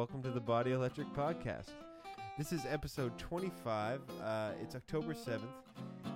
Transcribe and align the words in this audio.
welcome 0.00 0.22
to 0.22 0.30
the 0.30 0.40
Body 0.40 0.72
Electric 0.72 1.12
Podcast. 1.12 1.72
This 2.38 2.52
is 2.52 2.62
episode 2.66 3.18
25. 3.18 4.00
Uh, 4.24 4.52
it's 4.62 4.74
October 4.74 5.12
7th, 5.12 5.42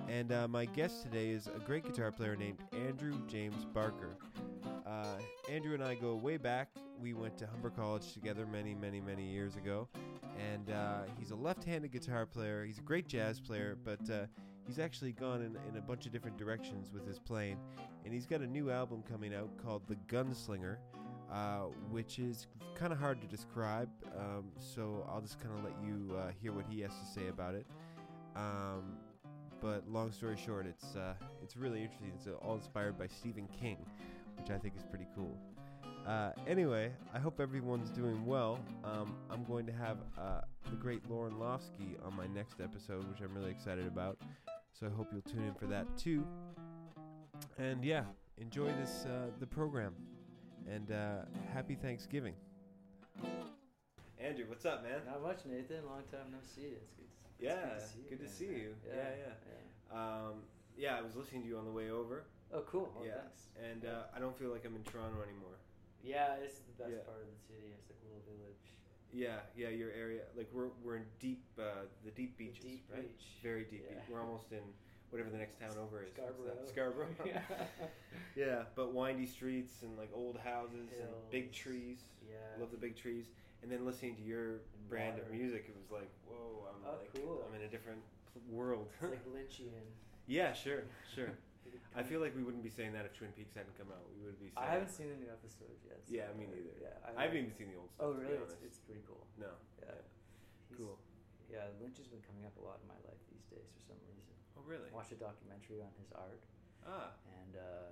and 0.09 0.31
uh, 0.31 0.47
my 0.47 0.65
guest 0.65 1.03
today 1.03 1.29
is 1.29 1.45
a 1.45 1.59
great 1.59 1.83
guitar 1.85 2.11
player 2.11 2.35
named 2.35 2.57
Andrew 2.73 3.13
James 3.27 3.63
Barker. 3.63 4.17
Uh, 4.87 5.17
Andrew 5.51 5.75
and 5.75 5.83
I 5.83 5.93
go 5.93 6.15
way 6.15 6.37
back. 6.37 6.69
We 6.99 7.13
went 7.13 7.37
to 7.37 7.45
Humber 7.45 7.69
College 7.69 8.11
together 8.11 8.47
many, 8.47 8.73
many, 8.73 8.99
many 8.99 9.23
years 9.23 9.55
ago, 9.55 9.87
and 10.51 10.71
uh, 10.71 11.01
he's 11.19 11.29
a 11.29 11.35
left-handed 11.35 11.91
guitar 11.91 12.25
player. 12.25 12.65
He's 12.65 12.79
a 12.79 12.81
great 12.81 13.07
jazz 13.07 13.39
player, 13.39 13.77
but 13.85 14.09
uh, 14.09 14.25
he's 14.65 14.79
actually 14.79 15.11
gone 15.11 15.43
in, 15.43 15.55
in 15.69 15.77
a 15.77 15.81
bunch 15.81 16.07
of 16.07 16.11
different 16.11 16.39
directions 16.39 16.91
with 16.91 17.05
his 17.05 17.19
playing. 17.19 17.59
And 18.03 18.11
he's 18.11 18.25
got 18.25 18.41
a 18.41 18.47
new 18.47 18.71
album 18.71 19.03
coming 19.07 19.35
out 19.35 19.51
called 19.63 19.83
The 19.87 19.95
Gunslinger, 20.07 20.77
uh, 21.35 21.65
which 21.91 22.17
is 22.17 22.47
kind 22.75 22.93
of 22.93 22.99
hard 22.99 23.19
to 23.21 23.27
describe. 23.27 23.89
Um, 24.17 24.45
so 24.57 25.05
I'll 25.11 25.21
just 25.21 25.39
kind 25.41 25.53
of 25.57 25.65
let 25.65 25.73
you 25.83 26.15
uh, 26.15 26.31
hear 26.41 26.53
what 26.53 26.65
he 26.69 26.79
has 26.81 26.91
to 26.91 27.19
say 27.19 27.27
about 27.27 27.55
it. 27.55 27.65
Um, 28.35 28.97
but 29.61 29.83
long 29.89 30.11
story 30.11 30.37
short, 30.37 30.65
it's 30.65 30.95
uh, 30.95 31.13
it's 31.43 31.57
really 31.57 31.81
interesting. 31.81 32.11
It's 32.15 32.27
all 32.41 32.55
inspired 32.55 32.97
by 32.97 33.07
Stephen 33.07 33.47
King, 33.59 33.77
which 34.37 34.49
I 34.49 34.57
think 34.57 34.75
is 34.77 34.83
pretty 34.83 35.07
cool. 35.15 35.37
Uh, 36.07 36.31
anyway, 36.47 36.91
I 37.13 37.19
hope 37.19 37.39
everyone's 37.39 37.89
doing 37.89 38.25
well. 38.25 38.59
Um, 38.83 39.15
I'm 39.31 39.43
going 39.43 39.65
to 39.65 39.73
have 39.73 39.97
uh, 40.17 40.41
the 40.69 40.75
great 40.75 41.01
Lorne 41.09 41.33
Lofsky 41.33 41.95
on 42.05 42.15
my 42.15 42.27
next 42.27 42.61
episode, 42.61 43.07
which 43.09 43.21
I'm 43.21 43.33
really 43.35 43.49
excited 43.49 43.87
about. 43.87 44.19
So 44.79 44.85
I 44.85 44.89
hope 44.89 45.07
you'll 45.11 45.21
tune 45.21 45.43
in 45.43 45.53
for 45.55 45.65
that 45.65 45.85
too. 45.97 46.25
And 47.57 47.83
yeah, 47.83 48.03
enjoy 48.37 48.67
this 48.79 49.05
uh, 49.05 49.31
the 49.39 49.47
program, 49.47 49.95
and 50.69 50.91
uh, 50.91 51.21
happy 51.53 51.75
Thanksgiving. 51.75 52.33
Andrew, 54.19 54.45
what's 54.47 54.65
up, 54.65 54.83
man? 54.83 55.01
Not 55.05 55.21
much, 55.21 55.39
Nathan. 55.45 55.85
Long 55.85 56.03
time 56.11 56.31
no 56.31 56.39
see. 56.41 56.73
It's 56.73 56.91
good. 56.95 57.05
It's 57.05 57.43
Yeah, 57.43 57.55
good 57.55 57.79
to 57.79 57.87
see 57.87 57.99
you. 58.01 58.09
good 58.09 58.21
to 58.25 58.29
see 58.29 58.45
you. 58.45 58.75
Yeah, 58.87 58.95
Yeah, 58.95 59.09
yeah. 59.19 59.33
yeah. 59.51 59.95
Um, 59.95 60.33
yeah, 60.77 60.97
I 60.97 61.01
was 61.01 61.15
listening 61.15 61.43
to 61.43 61.47
you 61.47 61.57
on 61.57 61.65
the 61.65 61.71
way 61.71 61.91
over. 61.91 62.25
Oh, 62.53 62.61
cool. 62.69 62.91
Oh, 62.97 63.03
yeah, 63.03 63.21
thanks. 63.21 63.49
and 63.61 63.85
uh, 63.85 64.03
I 64.15 64.19
don't 64.19 64.37
feel 64.37 64.49
like 64.49 64.65
I'm 64.65 64.75
in 64.75 64.83
Toronto 64.83 65.21
anymore. 65.21 65.57
Yeah, 66.03 66.35
it's 66.41 66.59
the 66.65 66.73
best 66.77 66.93
Yeah. 66.93 67.03
part 67.05 67.21
of 67.21 67.27
the 67.27 67.39
city. 67.49 67.73
It's 67.73 67.89
like 67.89 67.99
a 68.01 68.07
little 68.07 68.23
village. 68.25 68.61
Yeah, 69.13 69.45
yeah, 69.55 69.69
your 69.69 69.91
area. 69.91 70.21
Like 70.37 70.49
we're 70.53 70.69
we're 70.83 70.97
in 70.97 71.05
deep 71.19 71.43
uh, 71.57 71.87
the 72.03 72.11
deep 72.11 72.37
beaches, 72.37 72.63
deep 72.63 72.85
right? 72.91 73.01
beach. 73.07 73.25
Very 73.41 73.63
deep. 73.65 73.85
Yeah. 73.87 73.95
beach. 73.97 74.05
We're 74.11 74.21
almost 74.21 74.51
in 74.51 74.61
whatever 75.15 75.31
the 75.31 75.37
next 75.39 75.57
town 75.59 75.71
over 75.81 76.03
is. 76.03 76.11
Scarborough. 76.11 76.59
Scarborough. 76.67 77.07
yeah. 77.25 77.39
yeah, 78.35 78.59
but 78.75 78.93
windy 78.93 79.25
streets 79.25 79.81
and 79.83 79.95
like 79.97 80.11
old 80.13 80.35
houses 80.43 80.91
and 80.99 81.07
big 81.31 81.53
trees. 81.53 82.03
Yeah. 82.27 82.35
Love 82.59 82.71
the 82.71 82.77
big 82.77 82.97
trees. 82.99 83.31
And 83.63 83.71
then 83.71 83.85
listening 83.87 84.15
to 84.19 84.21
your 84.21 84.59
And 84.75 84.89
brand 84.91 85.15
of 85.17 85.31
music, 85.31 85.71
it 85.71 85.75
was 85.79 85.87
like, 85.89 86.11
whoa, 86.27 86.67
I'm 86.67 86.83
Oh, 86.83 86.99
like, 86.99 87.15
cool. 87.15 87.39
I'm 87.47 87.55
in 87.55 87.63
a 87.63 87.71
different 87.71 88.03
world. 88.51 88.91
It's 88.99 89.07
like 89.15 89.23
Lynchian. 89.31 89.87
yeah, 90.27 90.51
sure, 90.51 90.83
sure. 91.15 91.31
I 91.95 92.03
feel 92.03 92.19
like 92.19 92.35
we 92.35 92.43
wouldn't 92.43 92.61
be 92.61 92.69
saying 92.69 92.91
that 92.91 93.07
if 93.07 93.15
Twin 93.15 93.31
Peaks 93.31 93.55
hadn't 93.55 93.71
come 93.79 93.87
out. 93.87 94.03
We 94.11 94.19
would 94.27 94.35
be. 94.35 94.51
saying 94.51 94.59
I 94.59 94.67
haven't 94.67 94.91
seen 94.91 95.07
the 95.07 95.15
new 95.15 95.31
episodes 95.31 95.79
yet. 95.87 96.03
so- 96.03 96.11
Yeah, 96.11 96.27
me 96.35 96.43
neither. 96.51 96.75
Yeah, 96.75 96.91
I, 97.15 97.23
haven't 97.23 97.39
even 97.47 97.55
seen 97.55 97.71
the 97.71 97.79
old 97.79 97.87
oh, 98.03 98.11
stuff. 98.11 98.11
Oh, 98.11 98.11
to 98.11 98.19
be 98.19 98.35
really? 98.35 98.43
It's, 98.51 98.75
it's 98.75 98.79
pretty 98.83 98.99
cool. 99.07 99.23
no. 99.39 99.55
Yeah. 99.79 99.95
He's- 99.95 100.75
Cool. 100.75 100.99
Yeah, 101.47 101.71
Lynch 101.79 101.95
has 102.03 102.11
been 102.11 102.19
coming 102.27 102.43
up 102.43 102.51
a 102.59 102.63
lot 102.67 102.83
in 102.83 102.87
my 102.91 102.99
life 103.07 103.21
these 103.31 103.47
days 103.47 103.63
for 103.71 103.79
some 103.87 103.95
reason. 104.03 104.14
Really? 104.65 104.89
I 104.89 104.95
watched 104.97 105.13
a 105.13 105.19
documentary 105.21 105.79
on 105.85 105.93
his 106.01 106.09
art, 106.17 106.41
Ah. 106.85 107.13
and 107.41 107.53
uh, 107.57 107.89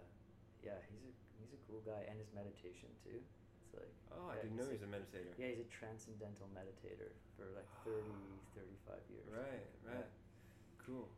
yeah, 0.65 0.77
he's 0.89 1.05
a 1.05 1.13
he's 1.37 1.53
a 1.53 1.61
cool 1.69 1.81
guy, 1.85 2.01
and 2.09 2.17
his 2.17 2.29
meditation 2.33 2.89
too. 3.05 3.21
It's 3.61 3.73
like 3.77 3.93
Oh, 4.13 4.29
I 4.29 4.37
yeah, 4.37 4.45
didn't 4.45 4.57
know 4.57 4.65
he's 4.69 4.81
he 4.81 4.85
was 4.85 4.89
a 4.89 4.93
meditator. 4.93 5.33
Yeah, 5.37 5.49
he's 5.53 5.61
a 5.65 5.69
transcendental 5.69 6.49
meditator 6.53 7.13
for 7.37 7.49
like 7.57 7.65
30, 7.85 8.05
35 8.53 9.01
years. 9.09 9.25
Right, 9.29 9.65
right. 9.85 10.09
Cool. 10.81 11.09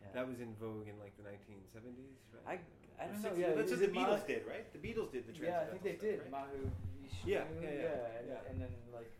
Yeah. 0.00 0.12
That 0.16 0.26
was 0.28 0.40
in 0.44 0.52
vogue 0.60 0.88
in 0.88 0.96
like 1.00 1.14
the 1.20 1.24
1970s, 1.24 2.16
right? 2.34 2.58
I- 2.58 2.80
I 3.00 3.08
Or 3.08 3.12
don't 3.16 3.22
know, 3.24 3.32
60s. 3.32 3.38
yeah, 3.40 3.54
That's 3.56 3.70
was 3.72 3.80
what 3.80 3.88
the 3.88 3.96
Beatles 3.98 4.20
Ma- 4.22 4.32
did, 4.32 4.42
right? 4.46 4.66
The 4.76 4.82
Beatles 4.84 5.10
did 5.10 5.24
the 5.26 5.32
transcendental. 5.32 5.48
yeah, 5.48 5.64
I 5.64 5.72
think 5.72 5.82
they 5.82 5.96
did. 5.96 6.16
Right? 6.20 6.30
Mahu 6.30 6.60
Vishnu, 7.00 7.24
Yeah, 7.24 7.44
yeah, 7.56 7.72
yeah, 7.72 8.18
and, 8.20 8.26
yeah. 8.28 8.48
and 8.52 8.56
then 8.60 8.72
like, 8.92 9.10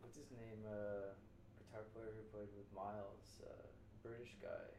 what's 0.00 0.16
his 0.16 0.30
name? 0.30 0.62
Uh, 0.64 1.12
guitar 1.58 1.82
player 1.92 2.08
who 2.14 2.22
played 2.30 2.48
with 2.54 2.70
Miles, 2.72 3.42
uh, 3.44 3.50
British 4.06 4.38
guy. 4.40 4.70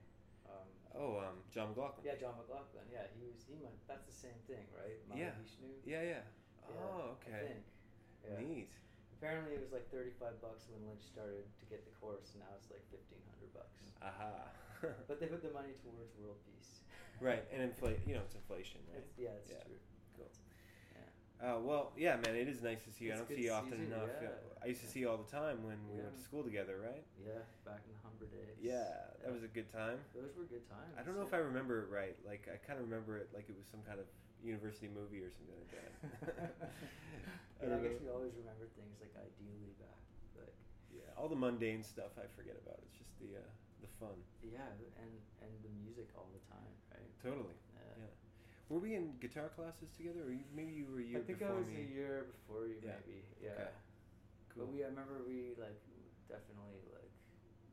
Oh, 1.00 1.24
um, 1.24 1.40
John 1.48 1.72
McLaughlin. 1.72 2.04
yeah, 2.04 2.20
John 2.20 2.36
McLaughlin. 2.36 2.84
Yeah, 2.92 3.08
he 3.16 3.24
was. 3.24 3.40
He 3.48 3.56
might. 3.64 3.80
That's 3.88 4.04
the 4.04 4.12
same 4.14 4.36
thing, 4.52 4.68
right? 4.76 5.00
Yeah. 5.16 5.32
Mahavishnu? 5.32 5.72
Yeah, 5.88 6.04
yeah. 6.04 6.24
Yeah, 6.28 6.76
Oh, 6.76 7.16
I 7.16 7.32
okay. 7.32 7.56
think. 7.56 7.64
Yeah. 8.28 8.36
Neat. 8.44 8.72
Apparently, 9.16 9.56
it 9.56 9.64
was 9.64 9.72
like 9.72 9.88
thirty-five 9.92 10.40
bucks 10.44 10.68
when 10.68 10.84
Lynch 10.88 11.04
started 11.08 11.48
to 11.60 11.64
get 11.72 11.88
the 11.88 11.92
course, 12.04 12.36
and 12.36 12.44
now 12.44 12.52
it's 12.60 12.68
like 12.72 12.84
fifteen 12.92 13.24
hundred 13.32 13.52
bucks. 13.56 13.80
Aha. 14.04 14.52
But 15.08 15.20
they 15.20 15.28
put 15.28 15.44
the 15.44 15.52
money 15.52 15.76
towards 15.84 16.16
world 16.20 16.40
peace. 16.48 16.84
right, 17.20 17.44
and 17.52 17.60
inflate. 17.68 18.00
You 18.08 18.16
know, 18.20 18.24
it's 18.28 18.36
inflation, 18.36 18.80
right? 18.92 19.04
It's, 19.04 19.16
yeah, 19.20 19.36
it's 19.40 19.52
true. 19.52 19.76
Yeah. 21.42 21.56
Uh, 21.56 21.60
well, 21.60 21.92
yeah, 21.96 22.16
man, 22.20 22.36
it 22.36 22.48
is 22.48 22.62
nice 22.62 22.84
to 22.84 22.92
see 22.92 23.06
you. 23.08 23.14
I 23.14 23.18
don't 23.18 23.28
see 23.28 23.48
you 23.48 23.52
often 23.56 23.72
see 23.80 23.88
you, 23.88 23.94
enough. 23.96 24.12
yeah. 24.22 24.30
I 24.62 24.68
used 24.68 24.84
to 24.84 24.88
see 24.92 25.00
you 25.00 25.10
all 25.10 25.16
the 25.18 25.32
time 25.32 25.64
when 25.64 25.80
we 25.88 25.98
Yeah. 25.98 26.12
went 26.12 26.16
to 26.20 26.24
school 26.24 26.44
together, 26.44 26.76
right? 26.84 27.04
Yeah, 27.16 27.40
back 27.64 27.80
in 27.88 27.96
the 27.96 28.00
Humber 28.04 28.28
days. 28.28 28.60
Yeah, 28.60 28.92
that 29.24 29.32
was 29.32 29.44
a 29.44 29.52
good 29.52 29.72
time. 29.72 30.04
Those 30.12 30.36
were 30.36 30.44
good 30.52 30.68
times. 30.68 30.92
I 31.00 31.02
don't 31.08 31.16
know 31.16 31.24
if 31.24 31.32
I 31.34 31.40
remember 31.40 31.80
it 31.84 31.90
right. 31.90 32.16
Like, 32.28 32.50
I 32.52 32.60
kind 32.60 32.76
of 32.80 32.84
remember 32.92 33.16
it 33.18 33.32
like 33.32 33.48
it 33.48 33.56
was 33.56 33.64
some 33.72 33.80
kind 33.88 34.00
of 34.04 34.08
university 34.44 34.92
movie 34.92 35.24
or 35.24 35.32
something 35.32 35.56
like 35.56 35.72
that. 35.80 35.92
I 37.64 37.68
yeah, 37.68 37.76
I 37.76 37.80
guess 37.88 38.00
we 38.04 38.08
always 38.12 38.36
remember 38.40 38.68
things 38.76 38.96
like 39.00 39.12
ideally 39.16 39.76
back, 39.80 40.00
like 40.40 40.56
Yeah, 40.92 41.08
all 41.20 41.28
the 41.32 41.40
mundane 41.40 41.84
stuff 41.84 42.16
I 42.20 42.28
forget 42.36 42.56
about. 42.60 42.80
It's 42.88 42.96
just 43.00 43.16
the 43.20 43.36
uh, 43.40 43.44
the 43.84 43.92
fun. 44.00 44.16
yeah, 44.44 44.64
and 45.00 45.12
and 45.44 45.52
the 45.64 45.72
music 45.84 46.08
all 46.20 46.28
the 46.36 46.44
time, 46.52 46.72
right? 46.92 47.08
Totally. 47.24 47.56
Yeah. 48.70 48.76
Yeah. 48.76 48.78
Were 48.78 48.80
we 48.82 48.96
in 48.96 49.18
guitar 49.20 49.50
classes 49.50 49.90
together, 49.98 50.22
or 50.30 50.32
you, 50.32 50.46
maybe 50.54 50.72
you 50.74 50.86
were 50.86 51.00
a 51.02 51.04
year 51.04 51.20
I 51.20 51.26
think 51.26 51.42
I 51.42 51.50
was 51.54 51.68
me? 51.68 51.82
a 51.82 51.88
year 51.90 52.26
before 52.30 52.68
you, 52.70 52.78
Yeah. 52.86 53.02
maybe. 53.06 53.26
Yeah. 53.42 53.50
Okay. 53.58 53.74
Cool. 54.54 54.66
But 54.66 54.74
we, 54.74 54.84
I 54.86 54.90
remember 54.94 55.26
we 55.26 55.58
like 55.58 55.82
definitely 56.30 56.86
like 56.94 57.10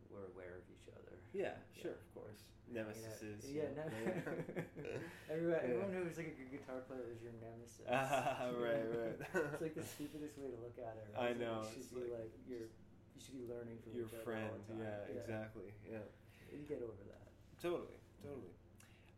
were 0.09 0.25
aware 0.33 0.57
of 0.57 0.65
each 0.73 0.89
other. 0.89 1.21
Yeah, 1.37 1.61
sure, 1.77 1.93
of 2.01 2.09
course. 2.17 2.49
Nemesises, 2.67 3.45
Yeah, 3.47 3.71
yeah. 3.77 3.87
yeah. 3.87 3.87
Yeah. 3.87 4.65
Ne- 4.83 4.99
everyone, 5.31 5.61
everyone 5.63 5.91
Yeah. 5.93 6.01
who 6.01 6.09
was 6.09 6.17
like 6.19 6.33
a 6.33 6.37
good 6.41 6.51
guitar 6.51 6.81
player 6.89 7.05
was 7.07 7.21
your 7.23 7.37
nemesis. 7.39 7.87
Ah, 7.87 8.49
right, 8.59 8.89
right. 8.91 9.17
it's 9.53 9.63
like 9.63 9.77
the 9.77 9.85
stupidest 9.87 10.35
way 10.41 10.51
to 10.51 10.59
look 10.59 10.75
at 10.81 10.97
it. 10.99 11.07
Right? 11.15 11.31
I 11.31 11.37
It's 11.37 11.39
like 11.39 11.47
know, 11.47 11.63
You 11.63 11.71
should 11.77 11.93
be 11.93 12.01
like 12.11 12.27
like, 12.27 12.33
you're. 12.49 12.69
You 13.17 13.21
should 13.25 13.37
be 13.41 13.47
learning 13.49 13.79
from 13.81 13.93
Your 13.97 14.05
each 14.05 14.13
other 14.13 14.21
all 14.21 14.29
friend, 14.29 14.53
the 14.69 14.77
time. 14.77 14.83
yeah, 14.85 15.17
exactly, 15.17 15.69
yeah. 15.89 16.05
You 16.53 16.69
get 16.69 16.85
over 16.85 17.01
that. 17.09 17.33
Totally, 17.57 17.97
totally. 18.21 18.53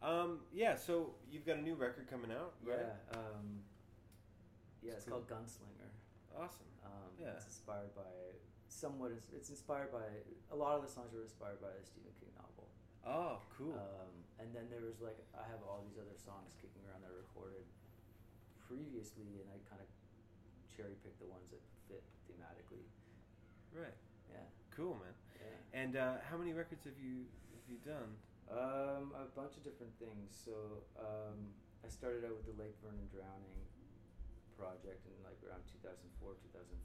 Um, 0.03 0.41
yeah, 0.55 0.77
so 0.77 1.15
you've 1.31 1.45
got 1.47 1.57
a 1.59 1.63
new 1.63 1.75
record 1.75 2.07
coming 2.09 2.31
out, 2.31 2.55
right? 2.63 2.79
Yeah. 2.79 3.19
Um, 3.19 3.67
yeah, 4.83 4.95
It's 4.95 5.03
it's, 5.03 5.11
cool. 5.11 5.21
called 5.27 5.29
Gunslinger. 5.29 5.91
Awesome. 6.39 6.71
Um, 6.87 7.11
Yeah. 7.19 7.35
It's 7.35 7.47
inspired 7.51 7.91
by 7.99 8.07
somewhat. 8.71 9.11
It's, 9.35 9.51
inspired 9.51 9.91
by 9.91 10.07
a 10.53 10.57
lot 10.57 10.79
of 10.79 10.87
the 10.87 10.91
songs 10.91 11.11
were 11.13 11.23
inspired 11.27 11.59
by 11.59 11.75
the 11.75 11.83
Stephen 11.83 12.15
King 12.23 12.31
novel. 12.39 12.71
Oh, 13.03 13.43
cool. 13.59 13.75
Um, 13.75 14.15
and 14.39 14.55
then 14.55 14.71
there 14.71 14.87
was 14.87 15.03
like 15.03 15.19
I 15.35 15.43
have 15.51 15.59
all 15.67 15.83
these 15.83 15.99
other 15.99 16.15
songs 16.15 16.55
kicking 16.63 16.79
around 16.87 17.03
that 17.03 17.11
I 17.11 17.19
recorded 17.19 17.67
previously, 18.71 19.43
and 19.43 19.51
I 19.51 19.59
kind 19.67 19.83
of 19.83 19.91
cherry 20.71 20.95
picked 21.03 21.19
the 21.19 21.27
ones 21.27 21.51
that 21.51 21.63
fit 21.91 22.05
thematically. 22.31 22.87
right. 23.75 23.97
Yeah. 24.31 24.47
Cool, 24.71 24.95
man. 25.03 25.15
Yeah. 25.43 25.81
And 25.83 25.93
uh, 25.99 26.23
how 26.31 26.37
many 26.39 26.53
records 26.55 26.85
have 26.87 26.95
you 27.03 27.27
have 27.59 27.67
you 27.67 27.83
done? 27.83 28.15
Um, 28.49 29.13
a 29.13 29.29
bunch 29.37 29.61
of 29.61 29.63
different 29.63 29.93
things. 30.01 30.33
So 30.33 30.85
um, 30.97 31.53
I 31.85 31.89
started 31.93 32.25
out 32.25 32.33
with 32.33 32.49
the 32.49 32.57
Lake 32.57 32.75
Vernon 32.81 33.05
Drowning 33.13 33.61
project 34.57 35.05
in 35.05 35.15
like 35.23 35.37
around 35.45 35.63
2004, 35.69 36.33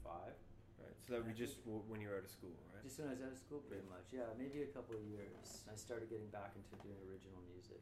2005. 0.04 0.36
Right. 0.76 0.92
So 1.06 1.14
that 1.16 1.24
would 1.24 1.32
be 1.32 1.38
just 1.38 1.62
w- 1.64 1.82
when 1.88 2.02
you 2.04 2.12
were 2.12 2.18
out 2.20 2.26
of 2.26 2.30
school, 2.30 2.52
right? 2.74 2.82
Just 2.84 3.00
when 3.00 3.08
I 3.08 3.16
was 3.16 3.22
out 3.24 3.32
of 3.32 3.40
school, 3.40 3.62
pretty 3.64 3.86
much. 3.88 4.12
Yeah, 4.12 4.28
maybe 4.36 4.60
a 4.66 4.70
couple 4.74 4.98
of 4.98 5.04
years. 5.08 5.64
I 5.70 5.74
started 5.78 6.10
getting 6.12 6.28
back 6.34 6.52
into 6.58 6.74
doing 6.84 6.98
original 7.08 7.40
music. 7.48 7.80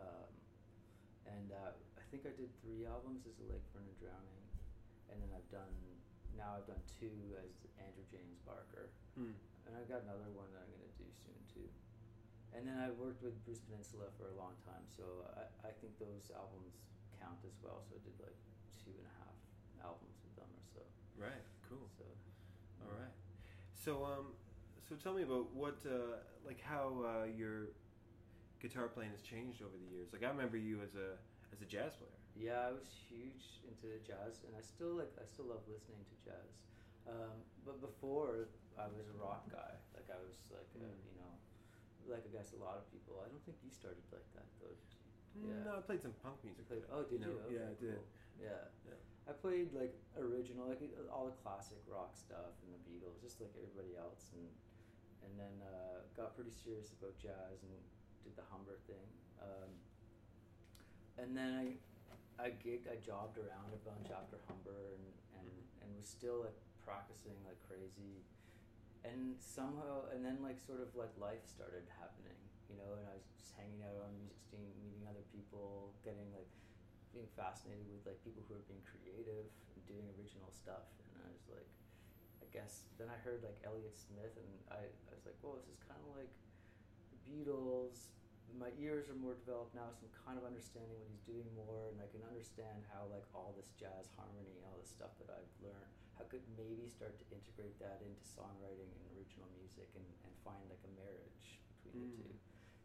Um, 0.00 0.30
and 1.28 1.52
uh, 1.52 1.76
I 2.00 2.04
think 2.10 2.24
I 2.24 2.32
did 2.32 2.48
three 2.64 2.88
albums 2.88 3.28
as 3.28 3.36
a 3.42 3.46
Lake 3.50 3.64
Vernon 3.76 3.92
Drowning. 4.00 4.44
And 5.12 5.20
then 5.20 5.30
I've 5.36 5.46
done, 5.52 5.74
now 6.34 6.56
I've 6.56 6.64
done 6.66 6.80
two 6.88 7.12
as 7.44 7.52
Andrew 7.76 8.06
James 8.08 8.40
Barker. 8.48 8.88
Hmm. 9.18 9.36
And 9.68 9.76
I've 9.76 9.86
got 9.86 10.02
another 10.08 10.32
one 10.34 10.48
that 10.56 10.64
I'm 10.64 10.70
going 10.72 10.82
to 10.82 10.88
do 10.88 10.91
soon 10.91 10.91
too. 10.91 10.91
And 12.52 12.68
then 12.68 12.76
I 12.76 12.92
worked 12.92 13.24
with 13.24 13.32
Bruce 13.48 13.64
Peninsula 13.64 14.12
for 14.20 14.28
a 14.28 14.36
long 14.36 14.52
time, 14.68 14.84
so 14.92 15.02
I, 15.36 15.48
I 15.68 15.72
think 15.80 15.96
those 15.96 16.28
albums 16.36 16.76
count 17.16 17.40
as 17.48 17.56
well. 17.64 17.80
So 17.88 17.96
I 17.96 18.00
did 18.04 18.12
like 18.20 18.36
two 18.76 18.92
and 18.92 19.08
a 19.08 19.14
half 19.24 19.36
albums 19.80 20.20
with 20.20 20.36
them 20.36 20.50
or 20.52 20.64
so. 20.68 20.84
Right. 21.16 21.42
Cool. 21.64 21.88
So, 21.96 22.04
All 22.84 22.92
right. 22.92 23.14
So 23.72 24.04
um, 24.04 24.36
so 24.84 24.94
tell 25.00 25.16
me 25.16 25.24
about 25.24 25.48
what 25.56 25.80
uh, 25.88 26.20
like 26.44 26.60
how 26.60 26.92
uh, 27.02 27.24
your 27.24 27.72
guitar 28.60 28.86
playing 28.92 29.10
has 29.16 29.22
changed 29.24 29.64
over 29.64 29.74
the 29.80 29.88
years. 29.88 30.12
Like 30.12 30.22
I 30.22 30.28
remember 30.28 30.60
you 30.60 30.84
as 30.84 30.92
a 30.94 31.16
as 31.56 31.64
a 31.64 31.68
jazz 31.68 31.96
player. 31.96 32.12
Yeah, 32.36 32.68
I 32.68 32.72
was 32.76 32.88
huge 33.08 33.64
into 33.64 33.96
jazz, 34.04 34.44
and 34.44 34.52
I 34.56 34.60
still 34.60 35.00
like 35.00 35.10
I 35.16 35.24
still 35.24 35.48
love 35.48 35.64
listening 35.72 36.04
to 36.04 36.16
jazz. 36.20 36.52
Um, 37.08 37.42
but 37.64 37.80
before 37.80 38.46
I 38.76 38.86
was 38.92 39.08
a 39.08 39.16
rock 39.16 39.48
guy. 39.48 39.72
Like 39.96 40.08
I 40.12 40.20
was 40.20 40.36
like 40.52 40.68
a, 40.76 40.84
Mm. 40.84 41.00
you 41.08 41.16
know, 41.20 41.32
like 42.08 42.24
I 42.26 42.30
guess 42.34 42.52
a 42.54 42.60
lot 42.62 42.76
of 42.80 42.84
people. 42.90 43.20
I 43.22 43.28
don't 43.30 43.42
think 43.44 43.58
you 43.62 43.70
started 43.70 44.02
like 44.12 44.26
that 44.34 44.46
though. 44.60 44.74
Yeah. 45.38 45.64
No, 45.64 45.80
I 45.80 45.82
played 45.84 46.02
some 46.04 46.12
punk 46.20 46.36
music. 46.44 46.68
Played- 46.68 46.84
oh, 46.92 47.02
did 47.08 47.24
you? 47.24 47.32
know, 47.32 47.40
Okay, 47.48 47.56
yeah, 47.56 47.72
I 47.72 47.76
did. 47.80 47.96
cool. 47.96 48.04
Yeah. 48.36 48.62
Yeah. 48.84 49.00
I 49.28 49.32
played 49.32 49.72
like 49.72 49.94
original, 50.18 50.68
like 50.68 50.82
all 51.08 51.24
the 51.30 51.36
classic 51.40 51.78
rock 51.88 52.12
stuff 52.18 52.52
and 52.66 52.74
the 52.74 52.80
Beatles, 52.84 53.16
just 53.22 53.40
like 53.40 53.54
everybody 53.56 53.96
else, 53.96 54.34
and 54.36 54.44
and 55.24 55.32
then 55.38 55.54
uh, 55.62 56.02
got 56.18 56.34
pretty 56.34 56.50
serious 56.52 56.90
about 56.98 57.14
jazz 57.16 57.62
and 57.62 57.72
did 58.26 58.34
the 58.34 58.42
Humber 58.50 58.76
thing. 58.90 59.06
Um, 59.40 59.70
and 61.18 61.36
then 61.36 61.54
I 61.54 61.66
I 62.42 62.50
gigged, 62.58 62.90
I 62.90 62.96
jobbed 62.98 63.38
around 63.38 63.70
a 63.72 63.80
bunch 63.86 64.10
after 64.10 64.36
Humber 64.50 64.98
and 64.98 65.06
and, 65.38 65.46
Mhm. 65.48 65.82
and 65.86 65.88
was 65.96 66.08
still 66.08 66.42
like 66.42 66.58
practicing 66.84 67.38
like 67.46 67.60
crazy. 67.68 68.26
And 69.02 69.34
somehow, 69.42 70.06
and 70.14 70.22
then 70.22 70.38
like 70.38 70.62
sort 70.62 70.78
of 70.78 70.94
like 70.94 71.10
life 71.18 71.42
started 71.42 71.82
happening, 71.98 72.38
you 72.70 72.78
know, 72.78 72.94
and 72.94 73.04
I 73.10 73.18
was 73.18 73.26
just 73.34 73.50
hanging 73.58 73.82
out 73.82 73.98
on 73.98 74.14
the 74.14 74.22
music 74.22 74.38
scene, 74.46 74.70
meeting 74.78 75.02
other 75.10 75.26
people, 75.34 75.90
getting 76.06 76.30
like 76.30 76.46
being 77.12 77.28
fascinated 77.36 77.84
with 77.92 78.06
like 78.08 78.16
people 78.24 78.40
who 78.48 78.56
are 78.56 78.66
being 78.70 78.80
creative 78.86 79.50
and 79.74 79.80
doing 79.84 80.06
original 80.16 80.48
stuff. 80.54 80.88
And 81.12 81.20
I 81.20 81.28
was 81.34 81.44
like 81.50 81.68
I 82.40 82.46
guess 82.50 82.88
then 82.96 83.12
I 83.12 83.18
heard 83.20 83.44
like 83.44 83.58
Elliott 83.66 83.96
Smith 83.96 84.32
and 84.38 84.52
I, 84.72 84.86
I 84.86 85.12
was 85.12 85.24
like 85.28 85.36
whoa 85.44 85.60
this 85.60 85.68
is 85.68 85.80
kind 85.84 86.00
of 86.00 86.10
like 86.16 86.32
the 87.12 87.18
Beatles. 87.26 88.10
My 88.52 88.68
ears 88.76 89.08
are 89.08 89.16
more 89.16 89.32
developed 89.32 89.72
now 89.72 89.88
so 89.96 90.04
I'm 90.04 90.12
kind 90.12 90.36
of 90.36 90.44
understanding 90.44 90.92
what 91.00 91.08
he's 91.08 91.24
doing 91.24 91.48
more 91.56 91.88
and 91.88 92.00
I 92.04 92.08
can 92.12 92.20
understand 92.28 92.84
how 92.92 93.08
like 93.08 93.24
all 93.32 93.56
this 93.56 93.72
jazz 93.80 94.12
harmony 94.12 94.60
all 94.68 94.76
this 94.76 94.92
stuff 94.92 95.16
that 95.24 95.32
I've 95.32 95.52
learned 95.64 96.01
how 96.22 96.30
could 96.30 96.46
maybe 96.54 96.86
start 96.86 97.18
to 97.18 97.26
integrate 97.34 97.74
that 97.82 97.98
into 98.06 98.22
songwriting 98.22 98.86
and 98.94 99.02
original 99.18 99.50
music 99.58 99.90
and, 99.98 100.06
and 100.22 100.32
find 100.46 100.62
like 100.70 100.78
a 100.86 100.92
marriage 100.94 101.58
between 101.82 102.14
Mm. 102.14 102.22
the 102.22 102.30
two 102.30 102.34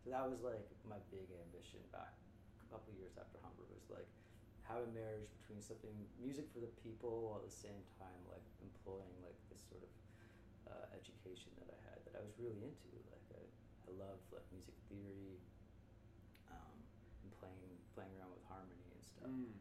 so 0.01 0.09
that 0.09 0.25
was 0.25 0.41
like 0.41 0.65
my 0.89 0.97
big 1.13 1.29
ambition 1.45 1.77
back 1.93 2.17
a 2.65 2.67
couple 2.73 2.89
years 2.97 3.13
after 3.21 3.37
Humber 3.45 3.65
was 3.69 3.85
like 3.93 4.09
have 4.65 4.81
a 4.83 4.91
marriage 4.91 5.29
between 5.37 5.61
something 5.61 5.93
music 6.17 6.49
for 6.49 6.59
the 6.59 6.73
people 6.81 7.29
while 7.29 7.39
at 7.39 7.45
the 7.45 7.53
same 7.53 7.85
time 8.01 8.19
like 8.27 8.43
employing 8.59 9.13
like 9.21 9.37
this 9.53 9.61
sort 9.69 9.85
of 9.85 9.91
uh, 10.67 10.85
education 10.97 11.53
that 11.61 11.69
I 11.71 11.79
had 11.87 12.01
that 12.09 12.13
I 12.19 12.21
was 12.25 12.35
really 12.35 12.59
into. 12.59 12.91
Like 13.07 13.23
I, 13.37 13.43
I 13.87 13.91
love 13.95 14.19
like 14.35 14.43
music 14.51 14.75
theory 14.91 15.39
um, 16.51 16.75
and 17.23 17.31
playing 17.39 17.79
playing 17.95 18.11
around 18.19 18.35
with 18.35 18.43
harmony 18.51 18.87
and 18.91 18.99
stuff. 19.03 19.31
Mm. 19.31 19.55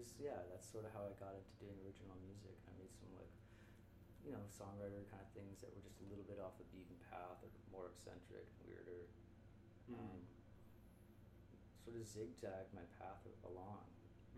Was 0.00 0.16
yeah, 0.16 0.40
that's 0.48 0.64
sort 0.64 0.88
of 0.88 0.96
how 0.96 1.04
I 1.04 1.12
got 1.20 1.36
into 1.36 1.52
doing 1.60 1.76
original 1.84 2.16
music. 2.24 2.56
I 2.64 2.72
made 2.80 2.88
some 2.96 3.12
like 3.20 3.28
you 4.24 4.32
know 4.32 4.40
songwriter 4.48 5.04
kind 5.12 5.20
of 5.20 5.28
things 5.36 5.60
that 5.60 5.68
were 5.76 5.84
just 5.84 6.00
a 6.00 6.08
little 6.08 6.24
bit 6.24 6.40
off 6.40 6.56
the 6.56 6.64
beaten 6.72 6.96
path 7.12 7.36
or 7.44 7.52
more 7.68 7.92
eccentric, 7.92 8.48
weirder. 8.64 9.12
Mm. 9.92 10.00
Um, 10.00 10.20
sort 11.84 12.00
of 12.00 12.08
zigzagged 12.08 12.72
my 12.72 12.86
path 12.96 13.20
along. 13.44 13.84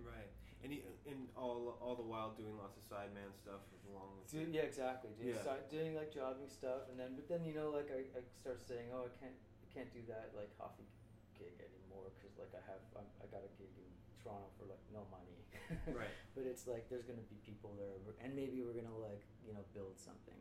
Right, 0.03 0.35
and 0.67 0.75
he, 0.75 0.82
and 1.06 1.31
all 1.38 1.79
all 1.79 1.94
the 1.94 2.03
while 2.03 2.35
doing 2.35 2.58
lots 2.58 2.75
of 2.75 2.82
sideman 2.91 3.31
stuff 3.31 3.62
along 3.87 4.19
with. 4.19 4.35
Do, 4.35 4.43
it. 4.43 4.50
yeah, 4.50 4.67
exactly. 4.67 5.15
Doing, 5.15 5.38
Yeah. 5.38 5.47
start 5.47 5.70
doing 5.70 5.94
like 5.94 6.11
jobbing 6.11 6.50
stuff, 6.50 6.91
and 6.91 6.99
then 6.99 7.15
but 7.15 7.31
then 7.31 7.47
you 7.47 7.55
know 7.55 7.70
like 7.70 7.87
I, 7.94 8.03
I 8.19 8.26
start 8.35 8.58
saying, 8.58 8.91
oh, 8.91 9.06
I 9.06 9.12
can't 9.23 9.38
I 9.62 9.67
can't 9.70 9.94
do 9.94 10.03
that 10.11 10.35
like 10.35 10.50
coffee 10.58 10.91
gig 11.38 11.55
anymore 11.62 12.11
because 12.19 12.35
like 12.35 12.50
I 12.50 12.62
have 12.67 12.82
I'm, 12.99 13.06
I 13.23 13.31
got 13.31 13.47
a 13.47 13.53
gig 13.55 13.70
in 13.79 13.93
Toronto 14.23 14.49
for 14.59 14.65
like 14.71 14.83
no 14.95 15.05
money. 15.11 15.37
Right. 15.89 16.13
But 16.37 16.45
it's 16.45 16.65
like 16.69 16.89
there's 16.93 17.05
gonna 17.09 17.25
be 17.33 17.39
people 17.45 17.73
there, 17.81 17.97
and 18.23 18.33
maybe 18.37 18.61
we're 18.63 18.77
gonna 18.77 18.93
like 19.03 19.25
you 19.47 19.53
know 19.57 19.65
build 19.75 19.97
something. 19.99 20.37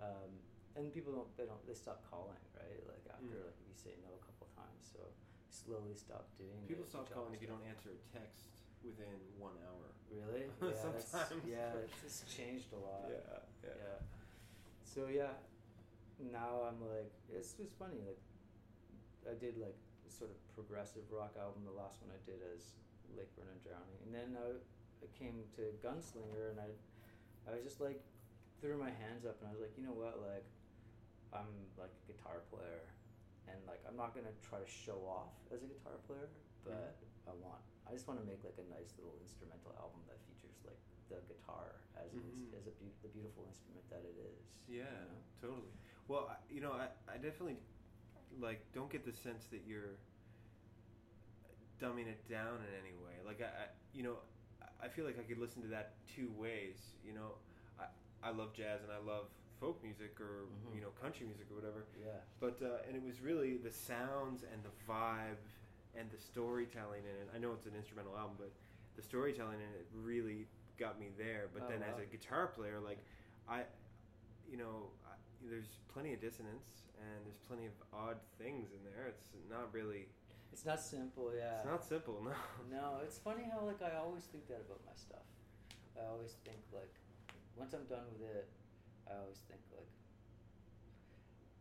Um, 0.00 0.30
and 0.78 0.88
people 0.94 1.12
don't 1.12 1.30
they 1.36 1.44
don't 1.44 1.60
they 1.66 1.74
stop 1.76 2.00
calling 2.08 2.38
right 2.56 2.80
like 2.88 3.04
after 3.10 3.34
Mm. 3.36 3.44
like 3.50 3.58
if 3.60 3.66
you 3.68 3.76
say 3.76 3.92
no 4.00 4.14
a 4.16 4.22
couple 4.24 4.46
times 4.56 4.80
so 4.94 5.02
slowly 5.50 5.92
stop 5.98 6.30
doing 6.38 6.62
People 6.70 6.86
the 6.86 6.90
stop 6.94 7.10
calling 7.10 7.34
if 7.34 7.42
you 7.42 7.50
don't 7.50 7.60
answer 7.68 7.90
a 7.92 8.00
text 8.14 8.48
within 8.86 9.18
one 9.36 9.58
hour. 9.66 9.90
really 10.08 10.46
yeah 10.62 10.70
that's- 10.72 11.10
Sometimes. 11.10 11.42
yeah 11.44 11.74
it's, 11.84 12.00
it's 12.06 12.20
changed 12.30 12.70
a 12.72 12.80
lot 12.80 13.10
Yeah, 13.10 13.42
yeah. 13.66 13.74
yeah. 13.76 13.98
So 14.86 15.10
yeah, 15.10 15.34
now 16.32 16.64
I'm 16.70 16.78
like 16.86 17.12
it's 17.34 17.52
just 17.58 17.74
funny. 17.76 18.00
Like 18.06 18.22
I 19.28 19.34
did 19.36 19.58
like 19.58 19.76
sort 20.08 20.30
of 20.30 20.38
progressive 20.54 21.04
rock 21.10 21.34
album. 21.36 21.66
The 21.66 21.74
last 21.76 22.00
one 22.00 22.14
I 22.14 22.20
did 22.24 22.40
as 22.54 22.78
Lake 23.16 23.32
and 23.38 23.46
Drowning, 23.64 24.00
and 24.06 24.12
then 24.14 24.36
I, 24.38 24.58
I 25.02 25.06
came 25.18 25.42
to 25.56 25.62
Gunslinger, 25.84 26.50
and 26.54 26.58
I 26.60 26.70
I 27.48 27.56
was 27.56 27.64
just 27.64 27.80
like 27.80 28.00
threw 28.60 28.76
my 28.76 28.92
hands 28.92 29.24
up, 29.24 29.40
and 29.40 29.48
I 29.48 29.52
was 29.52 29.60
like, 29.64 29.72
you 29.76 29.82
know 29.84 29.96
what, 29.96 30.20
like 30.20 30.44
I'm 31.32 31.48
like 31.78 31.92
a 31.94 32.04
guitar 32.10 32.42
player, 32.50 32.84
and 33.48 33.56
like 33.66 33.80
I'm 33.88 33.96
not 33.96 34.14
gonna 34.14 34.34
try 34.44 34.58
to 34.60 34.68
show 34.68 35.00
off 35.06 35.32
as 35.54 35.62
a 35.62 35.68
guitar 35.70 35.96
player, 36.06 36.28
but 36.66 36.98
I 37.26 37.32
want 37.38 37.62
I 37.88 37.94
just 37.96 38.06
want 38.06 38.20
to 38.22 38.26
make 38.26 38.42
like 38.46 38.58
a 38.60 38.66
nice 38.70 38.94
little 38.98 39.16
instrumental 39.22 39.74
album 39.80 40.02
that 40.06 40.18
features 40.28 40.58
like 40.66 40.78
the 41.10 41.18
guitar 41.26 41.80
as 41.98 42.12
Mhm. 42.14 42.54
as 42.54 42.66
a 42.66 42.74
beau- 42.78 42.94
the 43.02 43.08
beautiful 43.10 43.46
instrument 43.48 43.82
that 43.90 44.04
it 44.06 44.14
is. 44.18 44.46
you 44.68 44.78
Yeah, 44.84 44.94
know? 45.10 45.18
totally. 45.42 45.74
Well, 46.06 46.28
I, 46.30 46.36
you 46.52 46.60
know, 46.60 46.72
I, 46.72 46.86
I 47.10 47.16
definitely 47.18 47.58
like 48.38 48.62
don't 48.72 48.90
get 48.90 49.04
the 49.04 49.12
sense 49.12 49.46
that 49.50 49.62
you're 49.66 49.98
dumbing 51.80 52.06
it 52.08 52.20
down 52.28 52.58
in 52.62 52.72
any 52.78 52.94
way. 53.04 53.16
Like 53.26 53.40
I, 53.40 53.46
I 53.46 53.66
you 53.94 54.02
know, 54.02 54.16
I- 54.82 54.88
feel 54.88 55.04
like 55.04 55.18
I 55.18 55.22
could 55.22 55.38
listen 55.38 55.62
to 55.62 55.68
that 55.68 55.94
two 56.14 56.30
ways. 56.36 56.76
You 57.04 57.14
know, 57.14 57.34
I 57.78 57.86
I 58.22 58.30
love 58.30 58.52
jazz 58.52 58.80
and 58.82 58.92
I 58.92 58.98
love 59.04 59.26
folk 59.60 59.82
music 59.82 60.20
or 60.20 60.44
Mhm. 60.48 60.74
you 60.76 60.80
know 60.80 60.90
country 61.00 61.26
music 61.26 61.46
or 61.50 61.54
whatever. 61.56 61.84
Yeah. 61.98 62.20
But 62.40 62.60
uh, 62.62 62.86
and 62.86 62.96
it 62.96 63.02
was 63.02 63.20
really 63.20 63.56
the 63.58 63.70
sounds 63.70 64.42
and 64.44 64.62
the 64.62 64.72
vibe 64.90 65.40
and 65.96 66.10
the 66.10 66.18
storytelling 66.18 67.02
in 67.04 67.14
it. 67.22 67.28
I 67.34 67.38
know 67.38 67.52
it's 67.52 67.66
an 67.66 67.74
instrumental 67.76 68.16
album, 68.16 68.36
but 68.38 68.52
the 68.96 69.02
storytelling 69.02 69.56
in 69.60 69.70
it 69.80 69.86
really 69.92 70.46
got 70.78 70.98
me 71.00 71.08
there. 71.18 71.48
But 71.52 71.64
Oh, 71.64 71.68
then 71.68 71.82
as 71.82 71.98
a 71.98 72.06
guitar 72.06 72.46
player, 72.46 72.78
like 72.80 72.98
I, 73.48 73.64
you 74.48 74.56
know, 74.56 74.90
I, 75.06 75.14
there's 75.48 75.78
plenty 75.92 76.14
of 76.14 76.20
dissonance 76.20 76.86
and 77.00 77.26
there's 77.26 77.38
plenty 77.48 77.66
of 77.66 77.72
odd 77.92 78.18
things 78.38 78.70
in 78.72 78.82
there. 78.84 79.06
It's 79.08 79.28
not 79.50 79.72
really. 79.74 80.08
It's 80.52 80.64
not 80.66 80.80
simple. 80.80 81.30
Yeah. 81.36 81.62
It's 81.62 81.66
not 81.70 81.84
simple. 81.84 82.20
No. 82.22 82.32
No, 82.70 82.98
it's 83.02 83.18
funny 83.18 83.44
how 83.50 83.64
like 83.66 83.82
I 83.82 83.96
always 83.98 84.24
think 84.30 84.46
that 84.48 84.62
about 84.66 84.80
my 84.86 84.94
stuff. 84.94 85.26
I 85.98 86.06
always 86.06 86.38
think 86.46 86.58
like 86.72 86.92
once 87.56 87.74
I'm 87.74 87.84
done 87.90 88.06
with 88.14 88.22
it, 88.30 88.46
I 89.10 89.18
always 89.18 89.42
think 89.50 89.60
like 89.74 89.90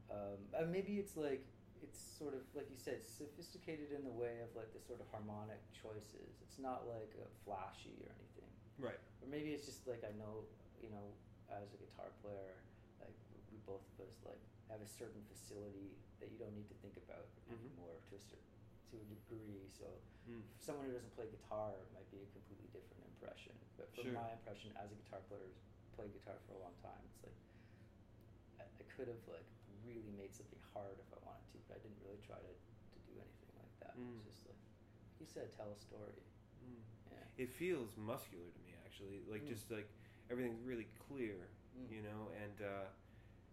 um, 0.09 0.39
maybe 0.71 0.97
it's 0.97 1.17
like 1.17 1.45
it's 1.81 1.97
sort 1.97 2.33
of 2.33 2.41
like 2.57 2.67
you 2.69 2.77
said 2.77 3.01
sophisticated 3.05 3.93
in 3.95 4.03
the 4.03 4.11
way 4.13 4.41
of 4.43 4.49
like 4.57 4.69
the 4.73 4.81
sort 4.81 4.99
of 5.01 5.07
harmonic 5.13 5.61
choices. 5.73 6.41
It's 6.45 6.57
not 6.59 6.85
like 6.89 7.13
flashy 7.45 7.95
or 8.05 8.09
anything. 8.13 8.51
Right. 8.77 8.99
Or 9.21 9.27
maybe 9.29 9.53
it's 9.53 9.65
just 9.65 9.85
like 9.89 10.01
I 10.05 10.13
know, 10.17 10.45
you 10.81 10.89
know, 10.93 11.13
as 11.49 11.73
a 11.73 11.77
guitar 11.79 12.09
player, 12.21 12.57
like 13.01 13.15
we 13.53 13.57
both 13.65 13.85
of 13.97 14.05
us 14.05 14.13
like 14.25 14.41
have 14.69 14.81
a 14.81 14.89
certain 14.89 15.21
facility 15.29 15.93
that 16.21 16.29
you 16.29 16.37
don't 16.37 16.53
need 16.53 16.69
to 16.69 16.77
think 16.85 16.97
about 17.01 17.25
Mhm. 17.49 17.57
anymore 17.65 17.97
to 18.09 18.15
a 18.17 18.21
certain 18.21 18.45
to 18.91 18.97
a 18.99 19.05
degree. 19.07 19.69
So 19.71 19.85
Mm. 20.27 20.43
for 20.53 20.61
someone 20.61 20.85
who 20.89 20.93
doesn't 20.93 21.13
play 21.15 21.27
guitar, 21.29 21.73
it 21.79 21.89
might 21.93 22.09
be 22.11 22.21
a 22.21 22.29
completely 22.33 22.67
different 22.73 23.05
impression. 23.05 23.53
But 23.77 23.89
from 23.95 24.05
Sure. 24.11 24.13
my 24.13 24.29
impression 24.33 24.75
as 24.77 24.91
a 24.91 24.95
guitar 24.95 25.21
player, 25.29 25.41
who's 25.45 25.61
played 25.95 26.13
guitar 26.13 26.37
for 26.47 26.53
a 26.53 26.59
long 26.59 26.75
time, 26.81 27.01
it's 27.13 27.23
like 27.23 27.35
I, 28.59 28.63
I 28.65 28.83
could 28.95 29.07
have 29.07 29.23
like 29.27 29.47
really 29.85 30.11
made 30.17 30.35
something 30.35 30.59
hard 30.73 30.99
if 30.99 31.09
I 31.13 31.19
wanted 31.25 31.45
to, 31.53 31.57
but 31.67 31.77
I 31.77 31.79
didn't 31.79 32.01
really 32.03 32.19
try 32.21 32.37
to, 32.37 32.53
to 32.53 32.97
do 33.07 33.13
anything 33.17 33.51
like 33.57 33.73
that. 33.79 33.95
Mm. 33.97 34.19
It's 34.19 34.25
just 34.27 34.45
like 34.47 34.59
you 35.19 35.25
said, 35.25 35.51
tell 35.55 35.71
a 35.71 35.79
story. 35.79 36.21
Mm. 36.63 36.83
Yeah. 37.11 37.43
It 37.43 37.49
feels 37.49 37.95
muscular 37.97 38.49
to 38.51 38.59
me, 38.61 38.75
actually. 38.85 39.23
Like 39.27 39.43
Mm. 39.45 39.53
just 39.55 39.71
like 39.71 39.89
everything's 40.29 40.61
really 40.61 40.87
clear, 41.07 41.49
Mm. 41.77 41.89
you 41.91 42.01
know, 42.03 42.29
and 42.43 42.61
uh, 42.61 42.87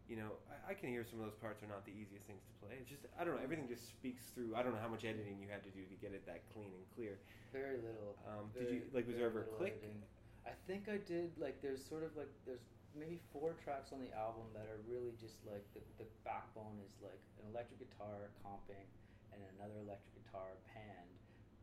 you 0.08 0.16
know, 0.16 0.38
I, 0.46 0.70
I 0.70 0.74
can 0.74 0.88
hear 0.88 1.02
some 1.04 1.18
of 1.18 1.26
those 1.26 1.38
parts 1.38 1.62
are 1.62 1.70
not 1.70 1.82
the 1.84 1.94
easiest 1.94 2.26
things 2.30 2.42
to 2.46 2.52
play. 2.62 2.78
It's 2.78 2.88
just 2.90 3.02
I 3.18 3.26
don't 3.26 3.34
know. 3.36 3.42
Everything 3.42 3.66
just 3.66 3.86
speaks 3.90 4.30
through. 4.34 4.54
I 4.54 4.62
don't 4.62 4.74
know 4.74 4.82
how 4.82 4.90
much 4.90 5.04
editing 5.04 5.38
you 5.42 5.48
had 5.50 5.62
to 5.66 5.72
do 5.74 5.82
to 5.86 5.96
get 5.98 6.14
it 6.14 6.22
that 6.30 6.46
clean 6.54 6.70
and 6.74 6.86
clear. 6.94 7.18
Very 7.52 7.78
little. 7.82 8.14
Um, 8.26 8.50
did 8.54 8.70
you 8.70 8.82
like? 8.94 9.06
Was 9.06 9.16
there 9.18 9.26
ever 9.30 9.46
a 9.46 9.50
click? 9.58 9.78
editing. 9.82 9.98
I 10.46 10.54
think 10.70 10.86
I 10.86 11.02
did. 11.02 11.34
Like, 11.42 11.58
there's 11.58 11.82
sort 11.82 12.06
of 12.06 12.14
like 12.14 12.30
there's 12.46 12.62
maybe 12.94 13.18
four 13.34 13.52
tracks 13.60 13.90
on 13.92 13.98
the 14.00 14.08
album 14.14 14.46
that 14.54 14.70
are 14.70 14.80
really 14.86 15.12
just 15.18 15.42
like 15.44 15.66
the 15.74 15.82
the 15.98 16.06
backbone 16.22 16.78
is 16.86 16.94
like 17.02 17.18
an 17.42 17.50
electric 17.50 17.82
guitar 17.82 18.30
comping 18.46 18.86
and 19.34 19.42
another 19.58 19.82
electric 19.82 20.14
guitar 20.22 20.54
panned 20.70 21.12